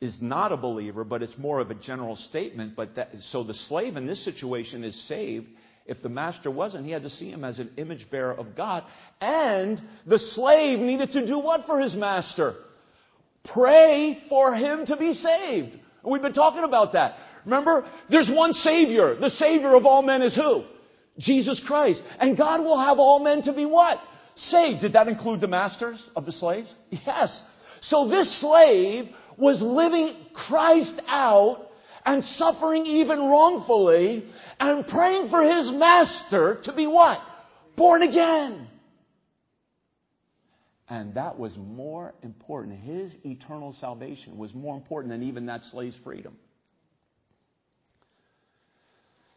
[0.00, 2.76] is not a believer, but it's more of a general statement.
[2.76, 5.46] But that, so the slave in this situation is saved.
[5.86, 8.84] If the master wasn't, he had to see him as an image bearer of God.
[9.20, 12.56] And the slave needed to do what for his master?
[13.44, 15.78] Pray for him to be saved.
[16.04, 17.16] We've been talking about that.
[17.44, 19.16] Remember, there's one Savior.
[19.18, 20.64] The Savior of all men is who?
[21.18, 22.02] Jesus Christ.
[22.20, 23.98] And God will have all men to be what?
[24.36, 24.82] Saved.
[24.82, 26.72] Did that include the masters of the slaves?
[26.90, 27.42] Yes.
[27.80, 31.68] So this slave was living Christ out
[32.04, 34.24] and suffering even wrongfully
[34.58, 37.18] and praying for his master to be what?
[37.76, 38.68] Born again.
[40.90, 42.80] And that was more important.
[42.80, 46.36] His eternal salvation was more important than even that slave's freedom.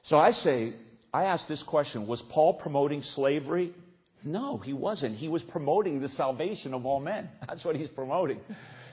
[0.03, 0.73] So I say,
[1.13, 3.73] I ask this question Was Paul promoting slavery?
[4.23, 5.15] No, he wasn't.
[5.17, 7.29] He was promoting the salvation of all men.
[7.47, 8.39] That's what he's promoting.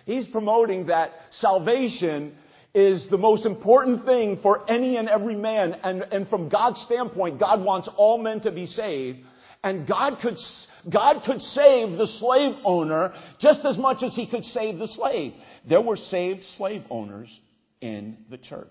[0.04, 2.34] He's promoting that salvation
[2.74, 5.74] is the most important thing for any and every man.
[5.84, 9.18] And, and from God's standpoint, God wants all men to be saved.
[9.62, 10.36] And God could,
[10.90, 15.34] God could save the slave owner just as much as he could save the slave.
[15.68, 17.28] There were saved slave owners
[17.80, 18.68] in the church.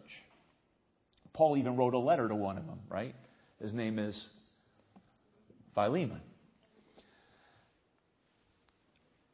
[1.34, 3.14] Paul even wrote a letter to one of them, right?
[3.62, 4.28] His name is
[5.76, 6.22] Philemon.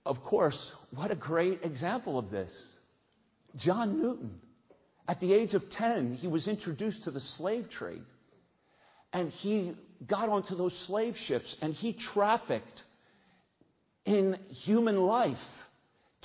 [0.06, 2.52] Of course, what a great example of this.
[3.56, 4.42] John Newton.
[5.08, 8.04] At the age of 10, he was introduced to the slave trade.
[9.12, 9.74] And he
[10.08, 12.84] got onto those slave ships and he trafficked
[14.06, 15.38] in human life.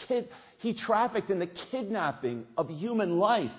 [0.07, 3.51] Kid, he trafficked in the kidnapping of human life.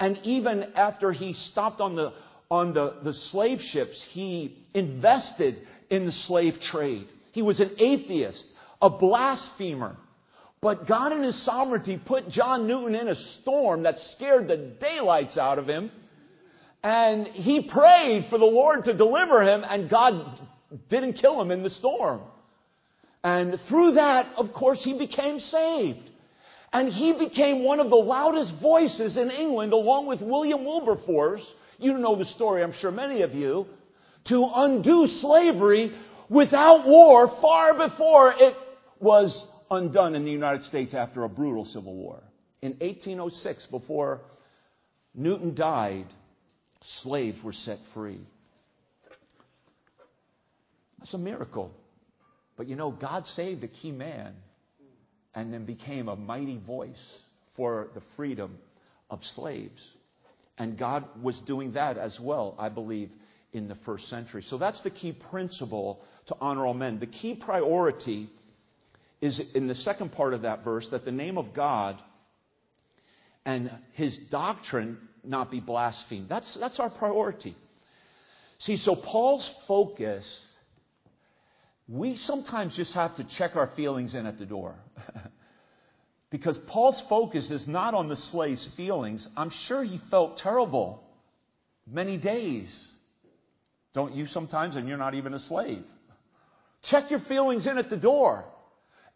[0.00, 2.12] And even after he stopped on the,
[2.50, 7.06] on the, the slave ships, he invested in the slave trade.
[7.32, 8.44] He was an atheist,
[8.80, 9.96] a blasphemer.
[10.60, 15.36] But God in His sovereignty put John Newton in a storm that scared the daylights
[15.36, 15.90] out of him.
[16.82, 20.40] And he prayed for the Lord to deliver him, and God
[20.88, 22.22] didn't kill him in the storm.
[23.22, 26.10] And through that, of course, he became saved.
[26.72, 31.46] And he became one of the loudest voices in England, along with William Wilberforce.
[31.78, 33.66] You know the story, I'm sure many of you,
[34.28, 35.94] to undo slavery
[36.28, 38.54] without war far before it
[38.98, 42.22] was undone in the United States after a brutal civil war.
[42.62, 44.20] In 1806, before
[45.14, 46.06] Newton died,
[47.02, 48.20] slaves were set free.
[50.98, 51.72] That's a miracle.
[52.56, 54.34] But you know, God saved a key man
[55.34, 57.02] and then became a mighty voice
[57.56, 58.58] for the freedom
[59.10, 59.80] of slaves.
[60.58, 63.10] And God was doing that as well, I believe,
[63.52, 64.42] in the first century.
[64.42, 66.98] So that's the key principle to honor all men.
[66.98, 68.30] The key priority
[69.20, 71.98] is in the second part of that verse that the name of God
[73.44, 76.28] and his doctrine not be blasphemed.
[76.28, 77.56] That's, that's our priority.
[78.60, 80.24] See, so Paul's focus,
[81.88, 84.76] we sometimes just have to check our feelings in at the door.
[86.30, 89.26] because Paul's focus is not on the slave's feelings.
[89.36, 91.02] I'm sure he felt terrible
[91.86, 92.90] many days.
[93.94, 94.76] Don't you sometimes?
[94.76, 95.84] And you're not even a slave.
[96.84, 98.44] Check your feelings in at the door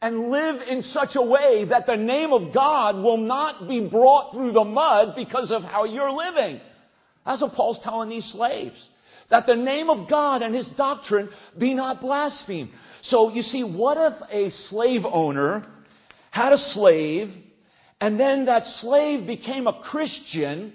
[0.03, 4.32] and live in such a way that the name of God will not be brought
[4.32, 6.61] through the mud because of how you're living.
[7.24, 8.76] That's what Paul's telling these slaves.
[9.30, 12.70] That the name of God and his doctrine be not blasphemed.
[13.03, 15.66] So you see, what if a slave owner
[16.30, 17.30] had a slave
[18.01, 20.74] and then that slave became a Christian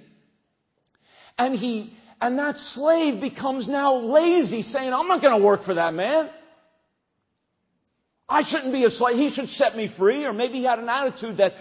[1.37, 5.75] and he, and that slave becomes now lazy saying, I'm not going to work for
[5.75, 6.29] that man.
[8.31, 9.17] I shouldn't be a slave.
[9.17, 10.23] He should set me free.
[10.23, 11.51] Or maybe he had an attitude that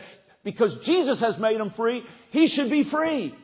[0.44, 3.34] because Jesus has made him free, he should be free.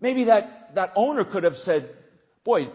[0.00, 1.88] Maybe that, that owner could have said,
[2.44, 2.66] Boy,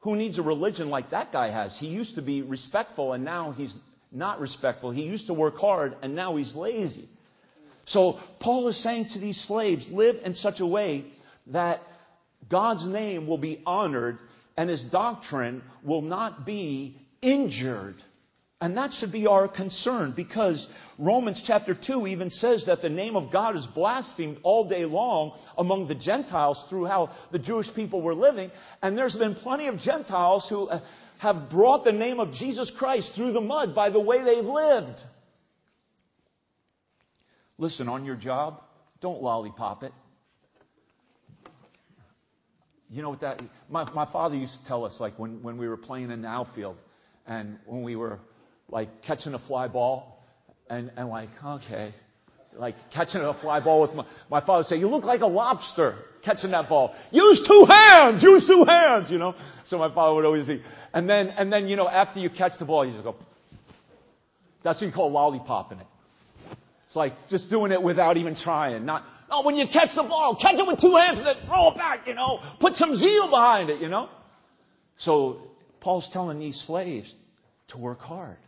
[0.00, 1.76] who needs a religion like that guy has?
[1.80, 3.74] He used to be respectful and now he's
[4.12, 4.92] not respectful.
[4.92, 7.08] He used to work hard and now he's lazy.
[7.86, 11.06] So Paul is saying to these slaves, live in such a way
[11.48, 11.80] that
[12.48, 14.18] God's name will be honored
[14.56, 17.96] and his doctrine will not be injured.
[18.60, 20.66] And that should be our concern because
[20.98, 25.36] Romans chapter 2 even says that the name of God is blasphemed all day long
[25.58, 28.50] among the Gentiles through how the Jewish people were living.
[28.80, 30.80] And there's been plenty of Gentiles who uh,
[31.18, 35.00] have brought the name of Jesus Christ through the mud by the way they've lived.
[37.58, 38.62] Listen, on your job,
[39.00, 39.92] don't lollipop it.
[42.88, 45.68] You know what that, my, my father used to tell us, like when, when we
[45.68, 46.76] were playing in the outfield,
[47.26, 48.18] and when we were
[48.68, 50.22] like catching a fly ball,
[50.68, 51.94] and, and like, okay,
[52.56, 55.96] like catching a fly ball with my, my father say, you look like a lobster
[56.24, 56.94] catching that ball.
[57.10, 59.34] Use two hands, use two hands, you know.
[59.66, 60.62] So my father would always be,
[60.92, 63.16] and then, and then, you know, after you catch the ball, you just go,
[64.62, 65.86] that's what you call lollipopping it.
[66.86, 68.86] It's like just doing it without even trying.
[68.86, 71.72] Not, oh, when you catch the ball, catch it with two hands and then throw
[71.72, 72.40] it back, you know.
[72.60, 74.08] Put some zeal behind it, you know.
[74.98, 75.38] So
[75.84, 77.14] Paul's telling these slaves
[77.68, 78.38] to work hard.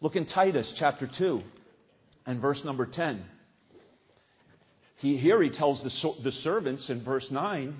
[0.00, 1.40] Look in Titus chapter 2
[2.24, 3.24] and verse number 10.
[4.98, 7.74] He, here he tells the, the servants in verse 9,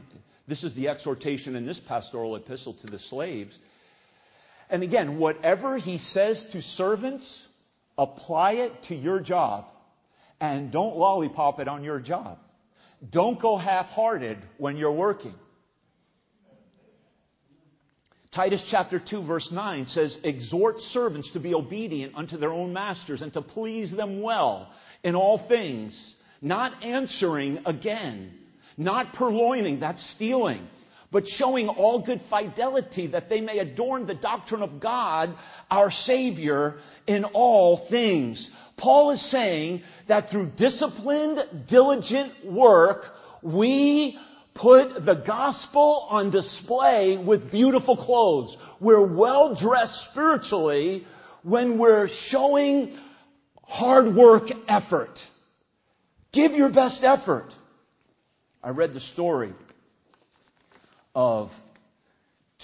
[0.49, 3.57] this is the exhortation in this pastoral epistle to the slaves.
[4.69, 7.43] And again, whatever he says to servants,
[7.97, 9.67] apply it to your job.
[10.41, 12.39] And don't lollipop it on your job.
[13.13, 15.35] Don't go half hearted when you're working.
[18.39, 23.21] Titus chapter 2 verse 9 says, Exhort servants to be obedient unto their own masters
[23.21, 24.73] and to please them well
[25.03, 28.33] in all things, not answering again,
[28.77, 30.69] not purloining, that's stealing,
[31.11, 35.35] but showing all good fidelity that they may adorn the doctrine of God,
[35.69, 36.79] our Savior,
[37.09, 38.49] in all things.
[38.77, 43.03] Paul is saying that through disciplined, diligent work,
[43.43, 44.17] we
[44.61, 48.57] put the gospel on display with beautiful clothes.
[48.81, 51.05] We're well dressed spiritually
[51.43, 52.99] when we're showing
[53.63, 55.17] hard work effort.
[56.33, 57.51] Give your best effort.
[58.63, 59.55] I read the story
[61.15, 61.51] of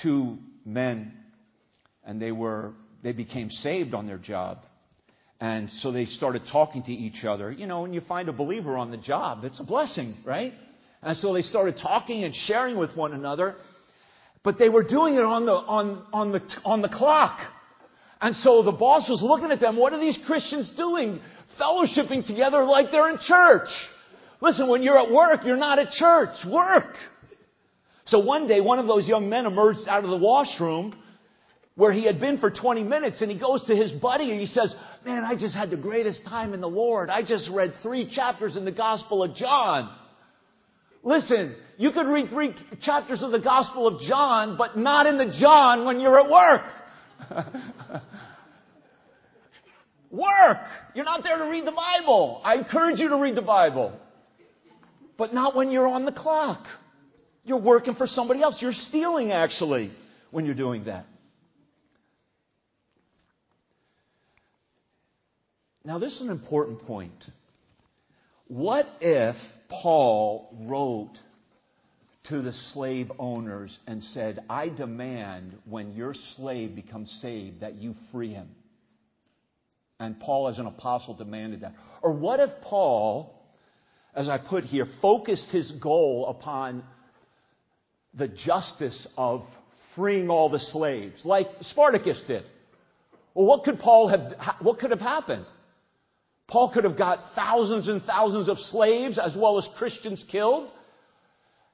[0.02, 1.12] two men
[2.04, 2.72] and they were
[3.02, 4.58] they became saved on their job.
[5.40, 7.52] And so they started talking to each other.
[7.52, 10.54] You know, when you find a believer on the job, it's a blessing, right?
[11.04, 13.56] And so they started talking and sharing with one another.
[14.42, 17.40] But they were doing it on the, on, on the, on the clock.
[18.20, 19.76] And so the boss was looking at them.
[19.76, 21.20] What are these Christians doing?
[21.60, 23.68] Fellowshipping together like they're in church.
[24.40, 26.34] Listen, when you're at work, you're not at church.
[26.46, 26.94] Work.
[28.06, 30.94] So one day, one of those young men emerged out of the washroom
[31.76, 34.46] where he had been for 20 minutes and he goes to his buddy and he
[34.46, 34.74] says,
[35.04, 37.10] Man, I just had the greatest time in the Lord.
[37.10, 39.94] I just read three chapters in the Gospel of John.
[41.04, 45.36] Listen, you could read three chapters of the Gospel of John, but not in the
[45.38, 46.62] John when you're at work.
[50.10, 50.58] work!
[50.94, 52.40] You're not there to read the Bible.
[52.42, 53.92] I encourage you to read the Bible.
[55.18, 56.64] But not when you're on the clock.
[57.44, 58.56] You're working for somebody else.
[58.60, 59.92] You're stealing, actually,
[60.30, 61.04] when you're doing that.
[65.84, 67.12] Now, this is an important point.
[68.54, 69.34] What if
[69.68, 71.14] Paul wrote
[72.28, 77.96] to the slave owners and said, I demand when your slave becomes saved that you
[78.12, 78.48] free him?
[79.98, 81.74] And Paul, as an apostle, demanded that.
[82.00, 83.34] Or what if Paul,
[84.14, 86.84] as I put here, focused his goal upon
[88.16, 89.42] the justice of
[89.96, 92.44] freeing all the slaves, like Spartacus did?
[93.34, 95.46] Well, what could Paul have, what could have happened?
[96.46, 100.70] Paul could have got thousands and thousands of slaves as well as Christians killed.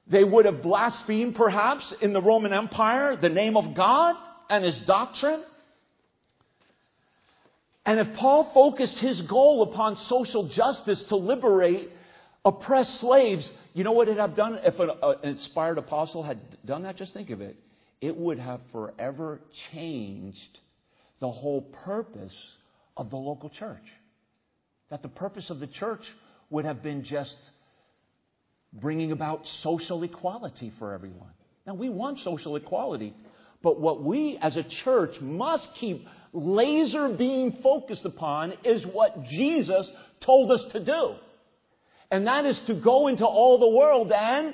[0.09, 4.15] They would have blasphemed, perhaps, in the Roman Empire, the name of God
[4.49, 5.43] and his doctrine.
[7.85, 11.89] And if Paul focused his goal upon social justice to liberate
[12.45, 16.23] oppressed slaves, you know what it would have done if an, uh, an inspired apostle
[16.23, 16.97] had done that?
[16.97, 17.55] Just think of it.
[17.99, 19.39] It would have forever
[19.71, 20.59] changed
[21.19, 22.35] the whole purpose
[22.97, 23.83] of the local church.
[24.91, 26.01] That the purpose of the church
[26.51, 27.35] would have been just
[28.73, 31.31] bringing about social equality for everyone.
[31.65, 33.13] Now, we want social equality,
[33.63, 39.89] but what we as a church must keep laser beam focused upon is what Jesus
[40.25, 41.15] told us to do.
[42.09, 44.53] And that is to go into all the world and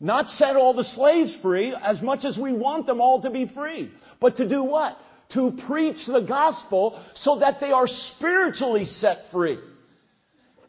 [0.00, 3.50] not set all the slaves free as much as we want them all to be
[3.54, 4.96] free, but to do what?
[5.34, 9.58] To preach the gospel so that they are spiritually set free.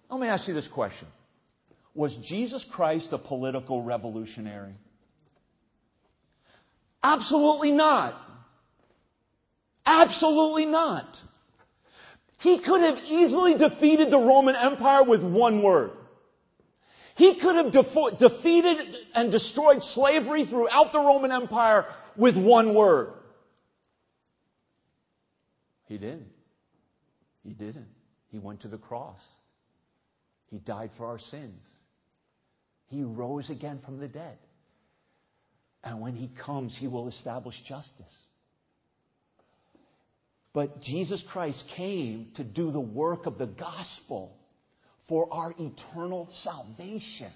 [0.10, 1.08] Let me ask you this question.
[1.93, 4.74] Was Jesus Christ a political revolutionary?
[7.03, 8.16] Absolutely not.
[9.86, 11.05] Absolutely not.
[12.39, 15.91] He could have easily defeated the Roman Empire with one word.
[17.16, 18.78] He could have defo- defeated
[19.16, 21.86] and destroyed slavery throughout the Roman Empire
[22.16, 23.14] with one word.
[25.88, 26.31] He didn't.
[27.43, 27.88] He didn't.
[28.29, 29.19] He went to the cross.
[30.49, 31.61] He died for our sins.
[32.88, 34.38] He rose again from the dead.
[35.83, 38.13] And when he comes, he will establish justice.
[40.53, 44.35] But Jesus Christ came to do the work of the gospel
[45.07, 47.31] for our eternal salvation.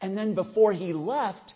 [0.00, 1.52] And then before he left,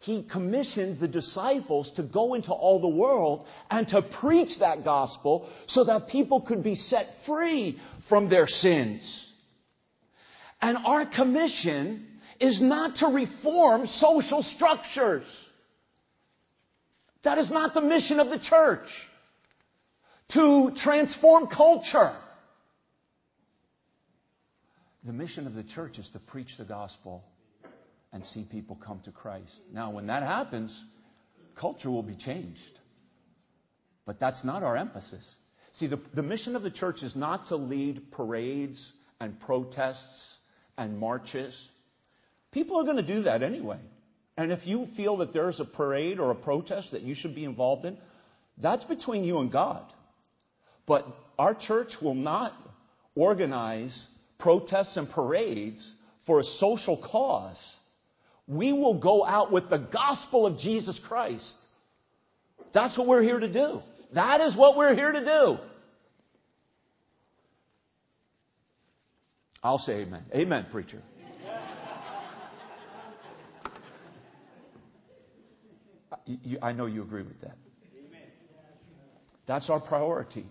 [0.00, 5.48] he commissioned the disciples to go into all the world and to preach that gospel
[5.66, 9.02] so that people could be set free from their sins.
[10.60, 12.06] And our commission
[12.40, 15.24] is not to reform social structures.
[17.24, 18.88] That is not the mission of the church.
[20.32, 22.14] To transform culture.
[25.04, 27.24] The mission of the church is to preach the gospel
[28.12, 29.52] and see people come to Christ.
[29.72, 30.76] Now, when that happens,
[31.60, 32.58] culture will be changed.
[34.06, 35.26] But that's not our emphasis.
[35.74, 40.34] See, the, the mission of the church is not to lead parades and protests
[40.76, 41.54] and marches.
[42.52, 43.78] People are going to do that anyway.
[44.36, 47.44] And if you feel that there's a parade or a protest that you should be
[47.44, 47.98] involved in,
[48.56, 49.84] that's between you and God.
[50.86, 51.06] But
[51.38, 52.52] our church will not
[53.14, 54.06] organize
[54.38, 55.92] protests and parades
[56.24, 57.58] for a social cause.
[58.48, 61.54] We will go out with the gospel of Jesus Christ.
[62.72, 63.82] That's what we're here to do.
[64.14, 65.58] That is what we're here to do.
[69.62, 70.24] I'll say amen.
[70.34, 71.02] Amen, preacher.
[76.62, 77.56] I know you agree with that.
[79.46, 80.46] That's our priority.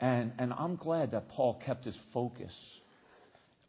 [0.00, 2.52] And, and I'm glad that Paul kept his focus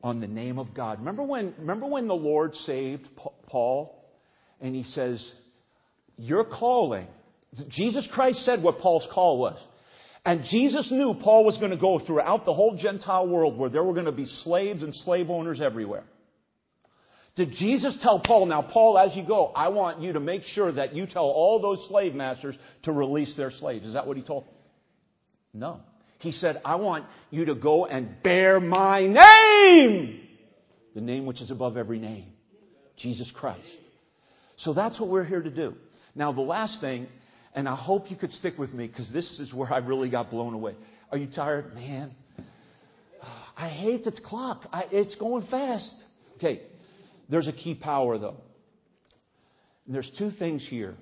[0.04, 1.00] on the name of God.
[1.00, 3.08] Remember when, remember when the Lord saved
[3.48, 4.06] Paul?
[4.60, 5.32] And he says,
[6.18, 7.08] Your calling.
[7.70, 9.58] Jesus Christ said what Paul's call was.
[10.26, 13.84] And Jesus knew Paul was going to go throughout the whole Gentile world where there
[13.84, 16.04] were going to be slaves and slave owners everywhere.
[17.36, 20.72] Did Jesus tell Paul, now, Paul, as you go, I want you to make sure
[20.72, 23.86] that you tell all those slave masters to release their slaves?
[23.86, 24.46] Is that what he told?
[25.54, 25.82] No.
[26.24, 30.22] He said, I want you to go and bear my name.
[30.96, 32.28] The name which is above every name.
[32.96, 33.68] Jesus Christ.
[34.56, 35.74] So that's what we're here to do.
[36.16, 37.08] Now, the last thing,
[37.54, 40.30] and I hope you could stick with me because this is where I really got
[40.30, 40.76] blown away.
[41.12, 41.76] Are you tired?
[41.76, 42.16] Man,
[43.58, 44.66] I hate the clock.
[44.72, 45.94] I, it's going fast.
[46.38, 46.62] Okay,
[47.28, 48.38] there's a key power, though.
[49.86, 50.96] And there's two things here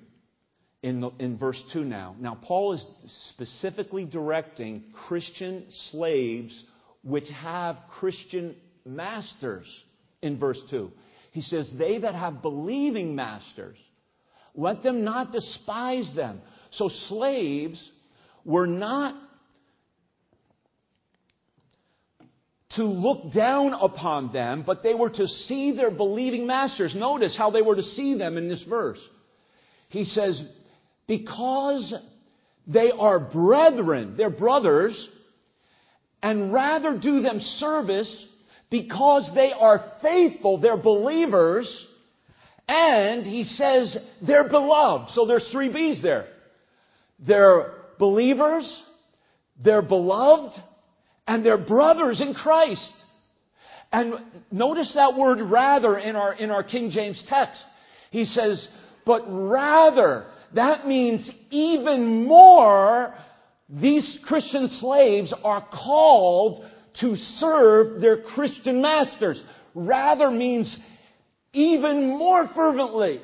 [0.82, 2.16] in, the, in verse 2 now.
[2.18, 2.84] Now, Paul is
[3.30, 6.64] specifically directing Christian slaves
[7.04, 9.66] which have Christian masters
[10.22, 10.90] in verse 2.
[11.32, 13.76] He says, They that have believing masters,
[14.54, 16.40] let them not despise them.
[16.72, 17.90] So, slaves
[18.44, 19.14] were not
[22.76, 26.94] to look down upon them, but they were to see their believing masters.
[26.94, 28.98] Notice how they were to see them in this verse.
[29.88, 30.42] He says,
[31.18, 31.94] because
[32.66, 35.08] they are brethren, they're brothers,
[36.22, 38.26] and rather do them service
[38.70, 41.86] because they are faithful, they're believers,
[42.66, 43.94] and he says
[44.26, 45.10] they're beloved.
[45.10, 46.28] So there's three B's there.
[47.18, 48.64] They're believers,
[49.62, 50.54] they're beloved,
[51.26, 52.90] and they're brothers in Christ.
[53.92, 54.14] And
[54.50, 57.62] notice that word rather in our, in our King James text.
[58.10, 58.66] He says,
[59.04, 63.14] but rather, that means even more,
[63.68, 66.64] these Christian slaves are called
[67.00, 69.42] to serve their Christian masters.
[69.74, 70.76] Rather means
[71.52, 73.20] even more fervently.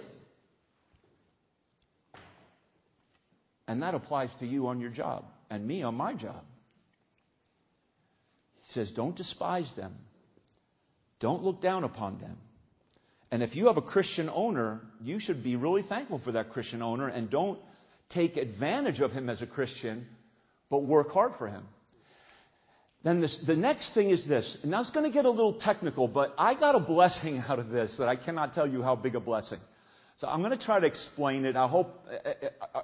[3.67, 6.43] And that applies to you on your job and me on my job.
[8.63, 9.95] He says, don't despise them.
[11.21, 12.39] Don't look down upon them.
[13.31, 16.83] And if you have a Christian owner, you should be really thankful for that Christian
[16.83, 17.59] owner and don't
[18.11, 20.07] take advantage of him as a Christian,
[20.71, 21.65] but work hard for him.
[23.05, 26.09] Then this, the next thing is this, and that's going to get a little technical,
[26.09, 29.15] but I got a blessing out of this that I cannot tell you how big
[29.15, 29.59] a blessing.
[30.19, 31.55] So I'm going to try to explain it.
[31.55, 32.05] I hope.
[32.09, 32.83] Uh, uh, uh,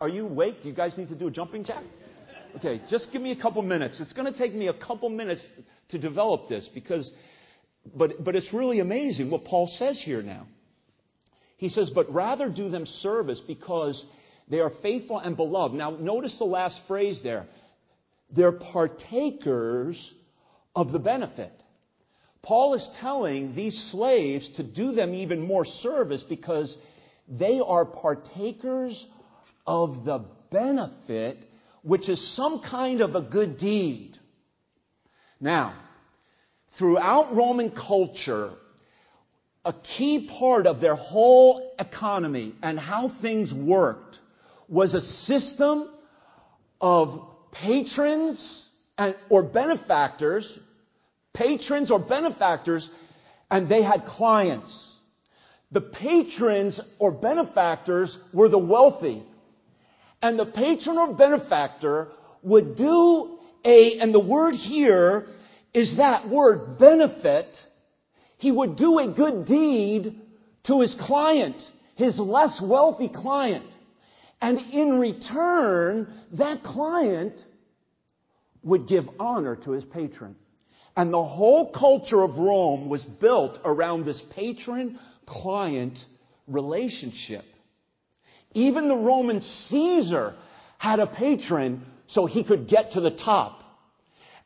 [0.00, 0.62] are you awake?
[0.62, 1.82] Do you guys need to do a jumping jack?
[2.56, 4.00] Okay, just give me a couple minutes.
[4.00, 5.44] It's going to take me a couple minutes
[5.88, 7.10] to develop this because,
[7.94, 10.46] but, but it's really amazing what Paul says here now.
[11.56, 14.04] He says, but rather do them service because
[14.48, 15.74] they are faithful and beloved.
[15.74, 17.46] Now, notice the last phrase there.
[18.34, 20.12] They're partakers
[20.74, 21.52] of the benefit.
[22.42, 26.76] Paul is telling these slaves to do them even more service because
[27.28, 29.04] they are partakers
[29.66, 31.38] of the benefit,
[31.82, 34.16] which is some kind of a good deed.
[35.40, 35.74] Now,
[36.78, 38.52] throughout Roman culture,
[39.64, 44.18] a key part of their whole economy and how things worked
[44.68, 45.88] was a system
[46.80, 47.20] of
[47.52, 48.64] patrons
[48.98, 50.50] and, or benefactors,
[51.34, 52.88] patrons or benefactors,
[53.50, 54.92] and they had clients.
[55.72, 59.22] The patrons or benefactors were the wealthy.
[60.22, 62.08] And the patron or benefactor
[62.42, 65.26] would do a, and the word here
[65.76, 67.54] is that word, benefit.
[68.38, 70.18] He would do a good deed
[70.64, 71.60] to his client,
[71.96, 73.66] his less wealthy client.
[74.40, 77.34] And in return, that client
[78.62, 80.34] would give honor to his patron.
[80.96, 85.98] And the whole culture of Rome was built around this patron client
[86.46, 87.44] relationship.
[88.54, 90.36] Even the Roman Caesar
[90.78, 93.60] had a patron so he could get to the top.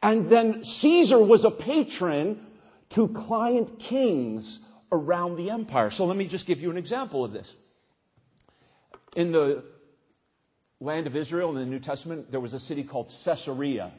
[0.02, 2.46] And then Caesar was a patron
[2.94, 5.90] to client kings around the empire.
[5.90, 7.50] So let me just give you an example of this.
[9.14, 9.64] In the
[10.80, 13.92] land of Israel in the New Testament, there was a city called Caesarea.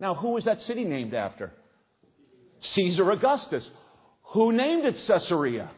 [0.00, 1.52] Now, who was that city named after?
[2.60, 3.68] Caesar Augustus.
[4.32, 5.70] Who named it Caesarea?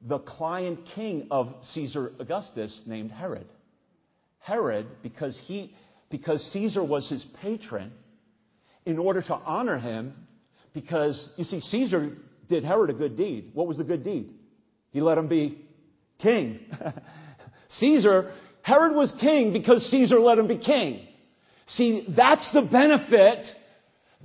[0.00, 3.46] The client king of Caesar Augustus named Herod.
[4.38, 5.74] Herod, because he,
[6.10, 7.92] because Caesar was his patron,
[8.86, 10.14] in order to honor him,
[10.72, 12.16] because you see, Caesar
[12.48, 13.50] did Herod a good deed.
[13.52, 14.34] What was the good deed?
[14.90, 15.64] He let him be
[16.18, 16.60] king.
[17.68, 18.32] Caesar,
[18.62, 21.06] Herod was king because Caesar let him be king.
[21.68, 23.46] See, that's the benefit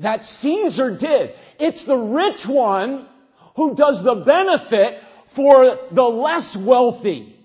[0.01, 1.31] that Caesar did.
[1.59, 3.07] It's the rich one
[3.55, 5.01] who does the benefit
[5.35, 7.35] for the less wealthy.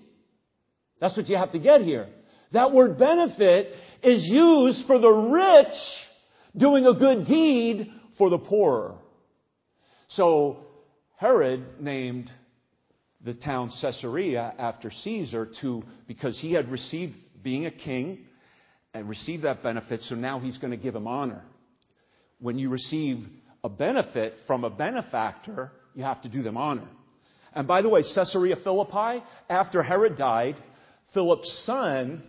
[0.99, 2.07] That's what you have to get here.
[2.51, 3.73] That word benefit
[4.03, 5.73] is used for the rich
[6.55, 8.95] doing a good deed for the poorer.
[10.09, 10.57] So
[11.17, 12.31] Herod named
[13.23, 18.25] the town Caesarea after Caesar to, because he had received being a king
[18.93, 21.43] and received that benefit, so now he's going to give him honor.
[22.39, 23.27] When you receive
[23.63, 26.87] a benefit from a benefactor, you have to do them honor.
[27.53, 30.55] And by the way, Caesarea Philippi, after Herod died,
[31.13, 32.23] Philip's son,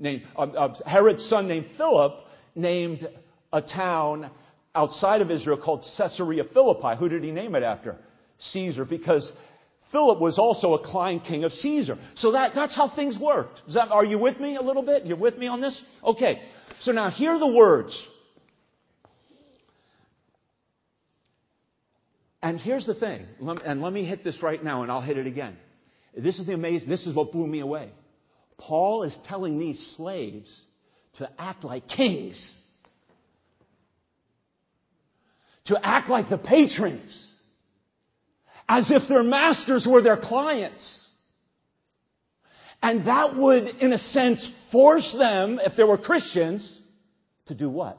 [0.00, 2.14] named, uh, Herod's son named Philip,
[2.54, 3.08] named
[3.52, 4.30] a town
[4.74, 6.96] outside of Israel called Caesarea Philippi.
[6.98, 7.96] Who did he name it after?
[8.38, 9.30] Caesar, because
[9.92, 11.98] Philip was also a client king of Caesar.
[12.16, 13.60] So that, that's how things worked.
[13.74, 15.04] That, are you with me a little bit?
[15.04, 15.80] You're with me on this?
[16.02, 16.40] Okay.
[16.80, 18.06] So now hear the words.
[22.42, 23.26] And here's the thing,
[23.66, 25.58] and let me hit this right now, and I'll hit it again.
[26.16, 27.90] This is the amazing, this is what blew me away.
[28.60, 30.48] Paul is telling these slaves
[31.16, 32.38] to act like kings,
[35.66, 37.26] to act like the patrons
[38.68, 41.08] as if their masters were their clients.
[42.82, 46.80] And that would, in a sense, force them, if they were Christians,
[47.46, 47.98] To do what?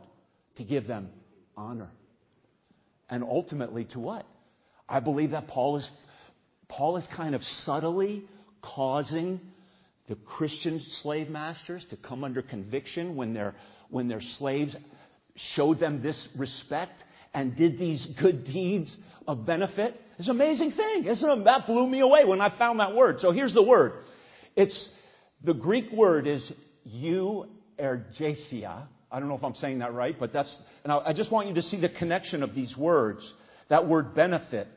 [0.55, 1.09] To give them
[1.57, 1.89] honor.
[3.09, 4.25] And ultimately to what?
[4.87, 5.89] I believe that Paul is,
[6.69, 8.23] Paul is kind of subtly
[8.61, 9.41] causing
[10.11, 13.55] the Christian slave masters to come under conviction when their,
[13.89, 14.75] when their slaves
[15.55, 17.01] showed them this respect
[17.33, 18.93] and did these good deeds
[19.25, 19.95] of benefit.
[20.19, 21.45] It's an amazing thing, isn't it?
[21.45, 23.21] That blew me away when I found that word.
[23.21, 24.03] So here's the word.
[24.57, 24.89] It's
[25.45, 26.51] the Greek word is
[26.85, 27.47] euergesia.
[29.09, 30.53] I don't know if I'm saying that right, but that's,
[30.83, 33.33] and I just want you to see the connection of these words.
[33.69, 34.67] That word benefit.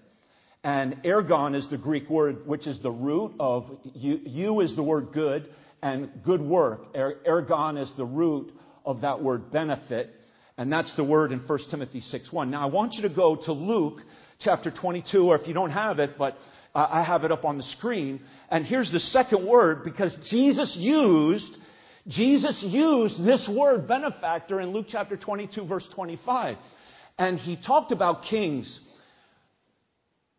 [0.64, 4.82] And ergon is the Greek word, which is the root of, you, you is the
[4.82, 5.46] word good,
[5.82, 6.86] and good work.
[6.96, 8.50] Er, ergon is the root
[8.86, 10.08] of that word benefit.
[10.56, 12.48] And that's the word in 1 Timothy 6.1.
[12.48, 14.00] Now I want you to go to Luke
[14.40, 16.38] chapter 22, or if you don't have it, but
[16.74, 18.20] I have it up on the screen.
[18.50, 21.56] And here's the second word because Jesus used,
[22.08, 26.56] Jesus used this word benefactor in Luke chapter 22 verse 25.
[27.18, 28.80] And he talked about kings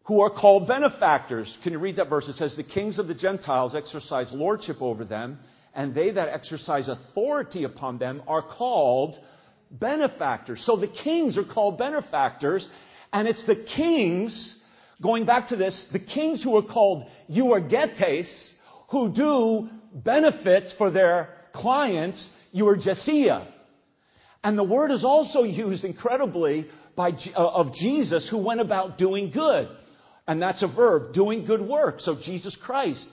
[0.06, 1.58] who are called benefactors.
[1.64, 2.28] Can you read that verse?
[2.28, 5.40] It says, The kings of the Gentiles exercise lordship over them,
[5.74, 9.16] and they that exercise authority upon them are called
[9.72, 10.64] benefactors.
[10.66, 12.68] So the kings are called benefactors,
[13.12, 14.62] and it's the kings,
[15.02, 18.32] going back to this, the kings who are called euergetes,
[18.92, 23.48] who do benefits for their clients, euergesia.
[24.44, 29.32] And the word is also used incredibly by, uh, of Jesus who went about doing
[29.32, 29.68] good.
[30.28, 32.06] And that's a verb, doing good works.
[32.06, 33.08] So Jesus Christ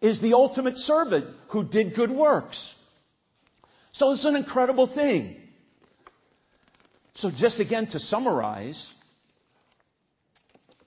[0.00, 2.74] is the ultimate servant who did good works.
[3.92, 5.36] So it's an incredible thing.
[7.16, 8.86] So, just again to summarize,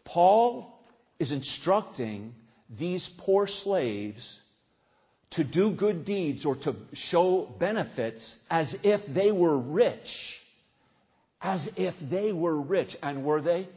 [0.06, 0.80] Paul
[1.18, 2.34] is instructing
[2.80, 4.40] these poor slaves
[5.32, 10.08] to do good deeds or to show benefits as if they were rich.
[11.42, 12.96] As if they were rich.
[13.02, 13.68] And were they?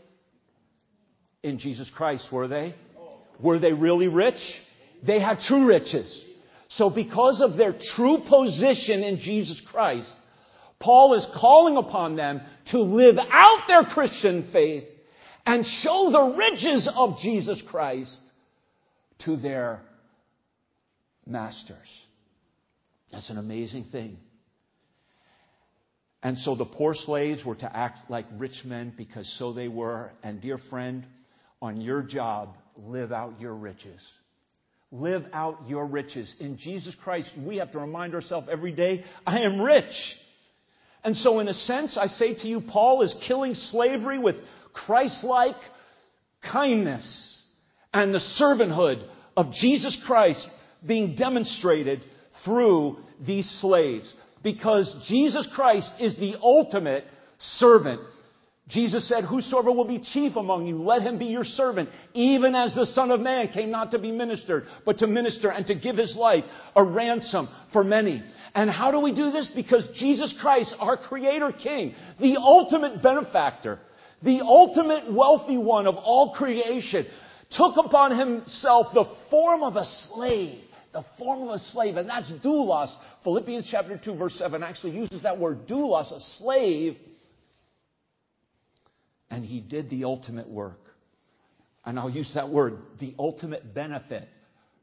[1.43, 2.74] In Jesus Christ, were they?
[3.40, 4.40] Were they really rich?
[5.05, 6.24] They had true riches.
[6.70, 10.11] So, because of their true position in Jesus Christ,
[10.80, 12.40] Paul is calling upon them
[12.70, 14.84] to live out their Christian faith
[15.45, 18.16] and show the riches of Jesus Christ
[19.24, 19.82] to their
[21.26, 21.76] masters.
[23.12, 24.16] That's an amazing thing.
[26.22, 30.12] And so the poor slaves were to act like rich men because so they were.
[30.22, 31.05] And dear friend,
[31.62, 34.00] on your job, live out your riches.
[34.90, 36.34] Live out your riches.
[36.40, 39.94] In Jesus Christ, we have to remind ourselves every day, I am rich.
[41.04, 44.36] And so, in a sense, I say to you, Paul is killing slavery with
[44.74, 45.56] Christ like
[46.52, 47.40] kindness
[47.94, 49.06] and the servanthood
[49.36, 50.46] of Jesus Christ
[50.86, 52.04] being demonstrated
[52.44, 54.12] through these slaves.
[54.42, 57.04] Because Jesus Christ is the ultimate
[57.38, 58.00] servant.
[58.68, 62.74] Jesus said, Whosoever will be chief among you, let him be your servant, even as
[62.74, 65.96] the Son of Man came not to be ministered, but to minister and to give
[65.96, 66.44] his life
[66.76, 68.22] a ransom for many.
[68.54, 69.50] And how do we do this?
[69.54, 73.80] Because Jesus Christ, our Creator King, the ultimate benefactor,
[74.22, 77.06] the ultimate wealthy one of all creation,
[77.50, 80.60] took upon himself the form of a slave.
[80.92, 82.94] The form of a slave, and that's doulos.
[83.24, 86.96] Philippians chapter 2, verse 7 actually uses that word doulos, a slave.
[89.33, 90.78] And he did the ultimate work.
[91.87, 94.28] And I'll use that word, the ultimate benefit.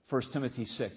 [0.10, 0.94] 1 Timothy 6.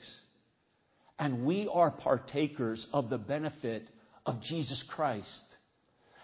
[1.19, 3.87] And we are partakers of the benefit
[4.25, 5.29] of Jesus Christ.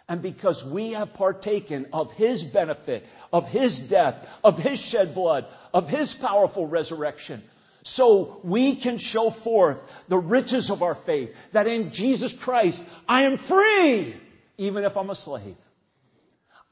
[0.09, 5.45] And because we have partaken of His benefit, of His death, of His shed blood,
[5.75, 7.43] of His powerful resurrection,
[7.85, 9.77] so we can show forth
[10.09, 14.19] the riches of our faith that in Jesus Christ I am free,
[14.57, 15.57] even if I'm a slave.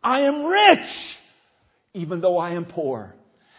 [0.03, 0.89] I am rich,
[1.95, 3.15] even though I am poor.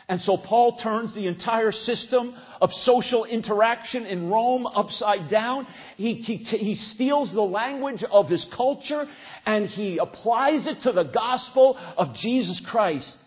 [0.10, 5.68] And so Paul turns the entire system of social interaction in Rome upside down.
[5.98, 9.06] He, he, he, steals the language of his culture
[9.46, 13.18] and he applies it to the gospel of Jesus Christ.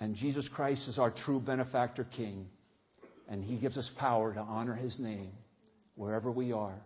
[0.00, 2.46] And Jesus Christ is our true benefactor king.
[3.28, 5.30] And he gives us power to honor his name
[5.94, 6.82] wherever we are,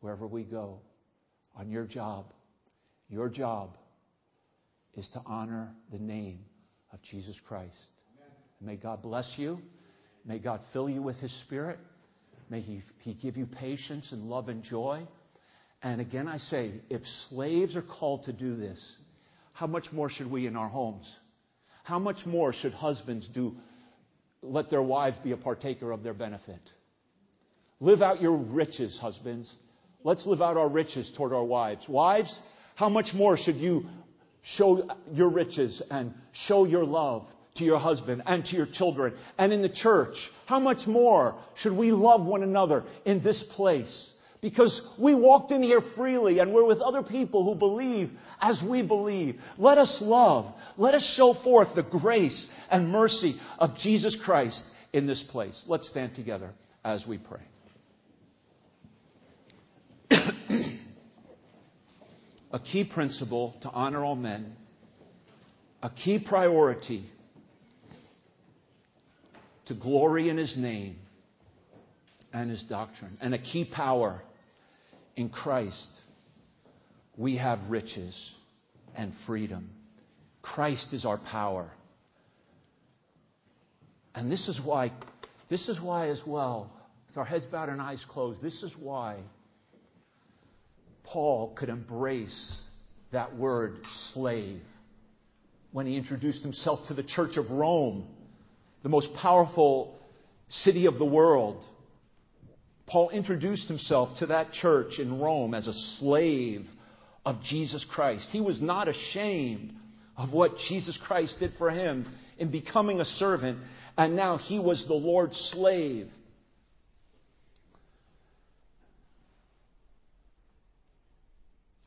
[0.00, 0.80] wherever we go,
[1.54, 2.32] on your job.
[3.08, 3.76] Your job
[4.94, 6.40] is to honor the name
[6.92, 7.76] of Jesus Christ.
[8.60, 9.60] May God bless you.
[10.26, 11.78] May God fill you with His Spirit.
[12.50, 15.06] May He, he give you patience and love and joy.
[15.82, 18.80] And again, I say, if slaves are called to do this,
[19.52, 21.08] how much more should we in our homes?
[21.84, 23.56] How much more should husbands do,
[24.42, 26.60] let their wives be a partaker of their benefit?
[27.80, 29.48] Live out your riches, husbands.
[30.04, 31.84] Let's live out our riches toward our wives.
[31.88, 32.36] Wives,
[32.78, 33.86] how much more should you
[34.54, 36.14] show your riches and
[36.46, 37.26] show your love
[37.56, 40.14] to your husband and to your children and in the church?
[40.46, 44.12] How much more should we love one another in this place?
[44.40, 48.10] Because we walked in here freely and we're with other people who believe
[48.40, 49.40] as we believe.
[49.58, 50.54] Let us love.
[50.76, 54.62] Let us show forth the grace and mercy of Jesus Christ
[54.92, 55.64] in this place.
[55.66, 56.52] Let's stand together
[56.84, 57.42] as we pray.
[62.50, 64.56] A key principle to honor all men,
[65.82, 67.04] a key priority
[69.66, 70.96] to glory in his name
[72.32, 74.22] and his doctrine, and a key power
[75.16, 75.88] in Christ.
[77.16, 78.16] We have riches
[78.96, 79.70] and freedom.
[80.40, 81.70] Christ is our power.
[84.14, 84.92] And this is why,
[85.50, 86.72] this is why as well,
[87.08, 89.18] with our heads bowed and eyes closed, this is why
[91.12, 92.56] Paul could embrace
[93.12, 93.78] that word
[94.12, 94.60] slave
[95.72, 98.06] when he introduced himself to the church of Rome,
[98.82, 99.94] the most powerful
[100.48, 101.62] city of the world.
[102.86, 106.66] Paul introduced himself to that church in Rome as a slave
[107.24, 108.28] of Jesus Christ.
[108.30, 109.72] He was not ashamed
[110.16, 112.06] of what Jesus Christ did for him
[112.38, 113.58] in becoming a servant,
[113.96, 116.08] and now he was the Lord's slave.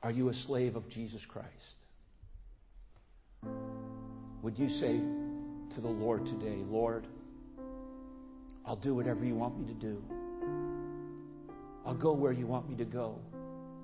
[0.03, 1.49] Are you a slave of Jesus Christ?
[4.41, 4.99] Would you say
[5.75, 7.05] to the Lord today, Lord,
[8.65, 10.01] I'll do whatever you want me to do.
[11.85, 13.19] I'll go where you want me to go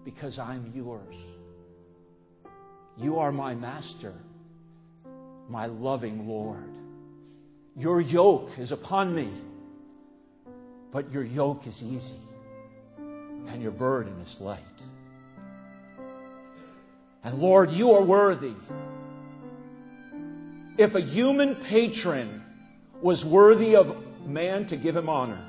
[0.05, 1.15] because I'm yours.
[2.97, 4.13] You are my master,
[5.49, 6.73] my loving Lord.
[7.75, 9.31] Your yoke is upon me,
[10.91, 12.21] but your yoke is easy
[12.97, 14.63] and your burden is light.
[17.27, 18.53] And Lord, you are worthy.
[20.77, 22.41] If a human patron
[23.03, 23.87] was worthy of
[24.25, 25.45] man to give him honor,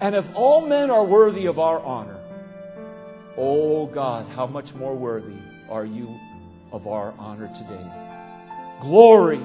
[0.00, 2.20] and if all men are worthy of our honor,
[3.36, 6.16] oh God, how much more worthy are you
[6.70, 8.80] of our honor today?
[8.80, 9.44] Glory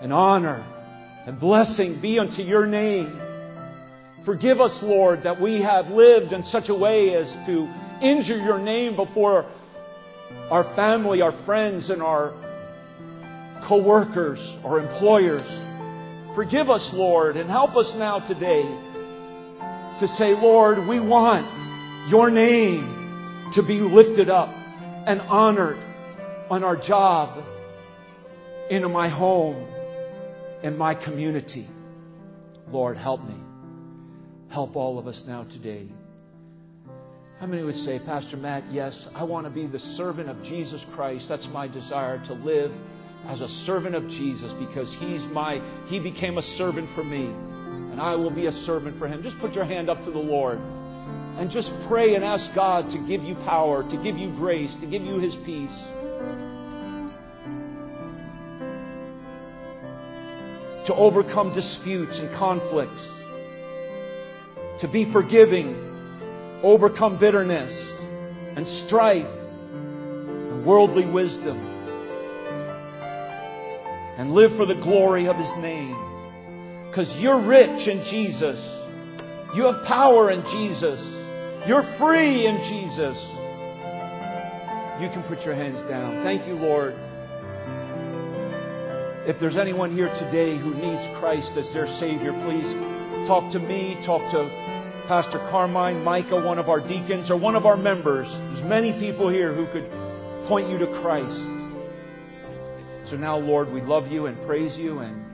[0.00, 0.64] and honor
[1.26, 3.20] and blessing be unto your name.
[4.24, 7.68] Forgive us, Lord, that we have lived in such a way as to
[8.00, 9.44] injure your name before
[10.50, 12.32] our family, our friends, and our
[13.68, 15.42] co workers, our employers.
[16.34, 18.62] Forgive us, Lord, and help us now today
[20.00, 25.78] to say, Lord, we want your name to be lifted up and honored
[26.50, 27.44] on our job,
[28.70, 29.66] in my home,
[30.62, 31.68] in my community.
[32.68, 33.36] Lord, help me.
[34.50, 35.88] Help all of us now today.
[37.40, 40.84] How many would say, Pastor Matt, yes, I want to be the servant of Jesus
[40.96, 41.26] Christ.
[41.28, 42.72] That's my desire to live
[43.26, 48.00] as a servant of Jesus because he's my he became a servant for me and
[48.00, 49.22] I will be a servant for him.
[49.22, 52.98] Just put your hand up to the Lord and just pray and ask God to
[53.06, 55.70] give you power, to give you grace, to give you his peace.
[60.88, 63.06] To overcome disputes and conflicts.
[64.80, 65.87] To be forgiving
[66.62, 67.72] overcome bitterness
[68.56, 71.58] and strife and worldly wisdom
[74.18, 75.96] and live for the glory of His name.
[76.90, 78.58] Because you're rich in Jesus.
[79.54, 80.98] You have power in Jesus.
[81.68, 83.16] You're free in Jesus.
[85.00, 86.24] You can put your hands down.
[86.24, 86.94] Thank you, Lord.
[89.28, 92.66] If there's anyone here today who needs Christ as their Savior, please
[93.28, 94.67] talk to me, talk to
[95.08, 98.26] Pastor Carmine, Micah, one of our deacons, or one of our members.
[98.26, 99.88] There's many people here who could
[100.46, 101.34] point you to Christ.
[103.08, 105.24] So now, Lord, we love you and praise you, and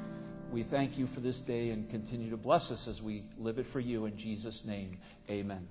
[0.52, 3.66] we thank you for this day and continue to bless us as we live it
[3.72, 4.04] for you.
[4.04, 4.96] In Jesus' name,
[5.28, 5.66] amen.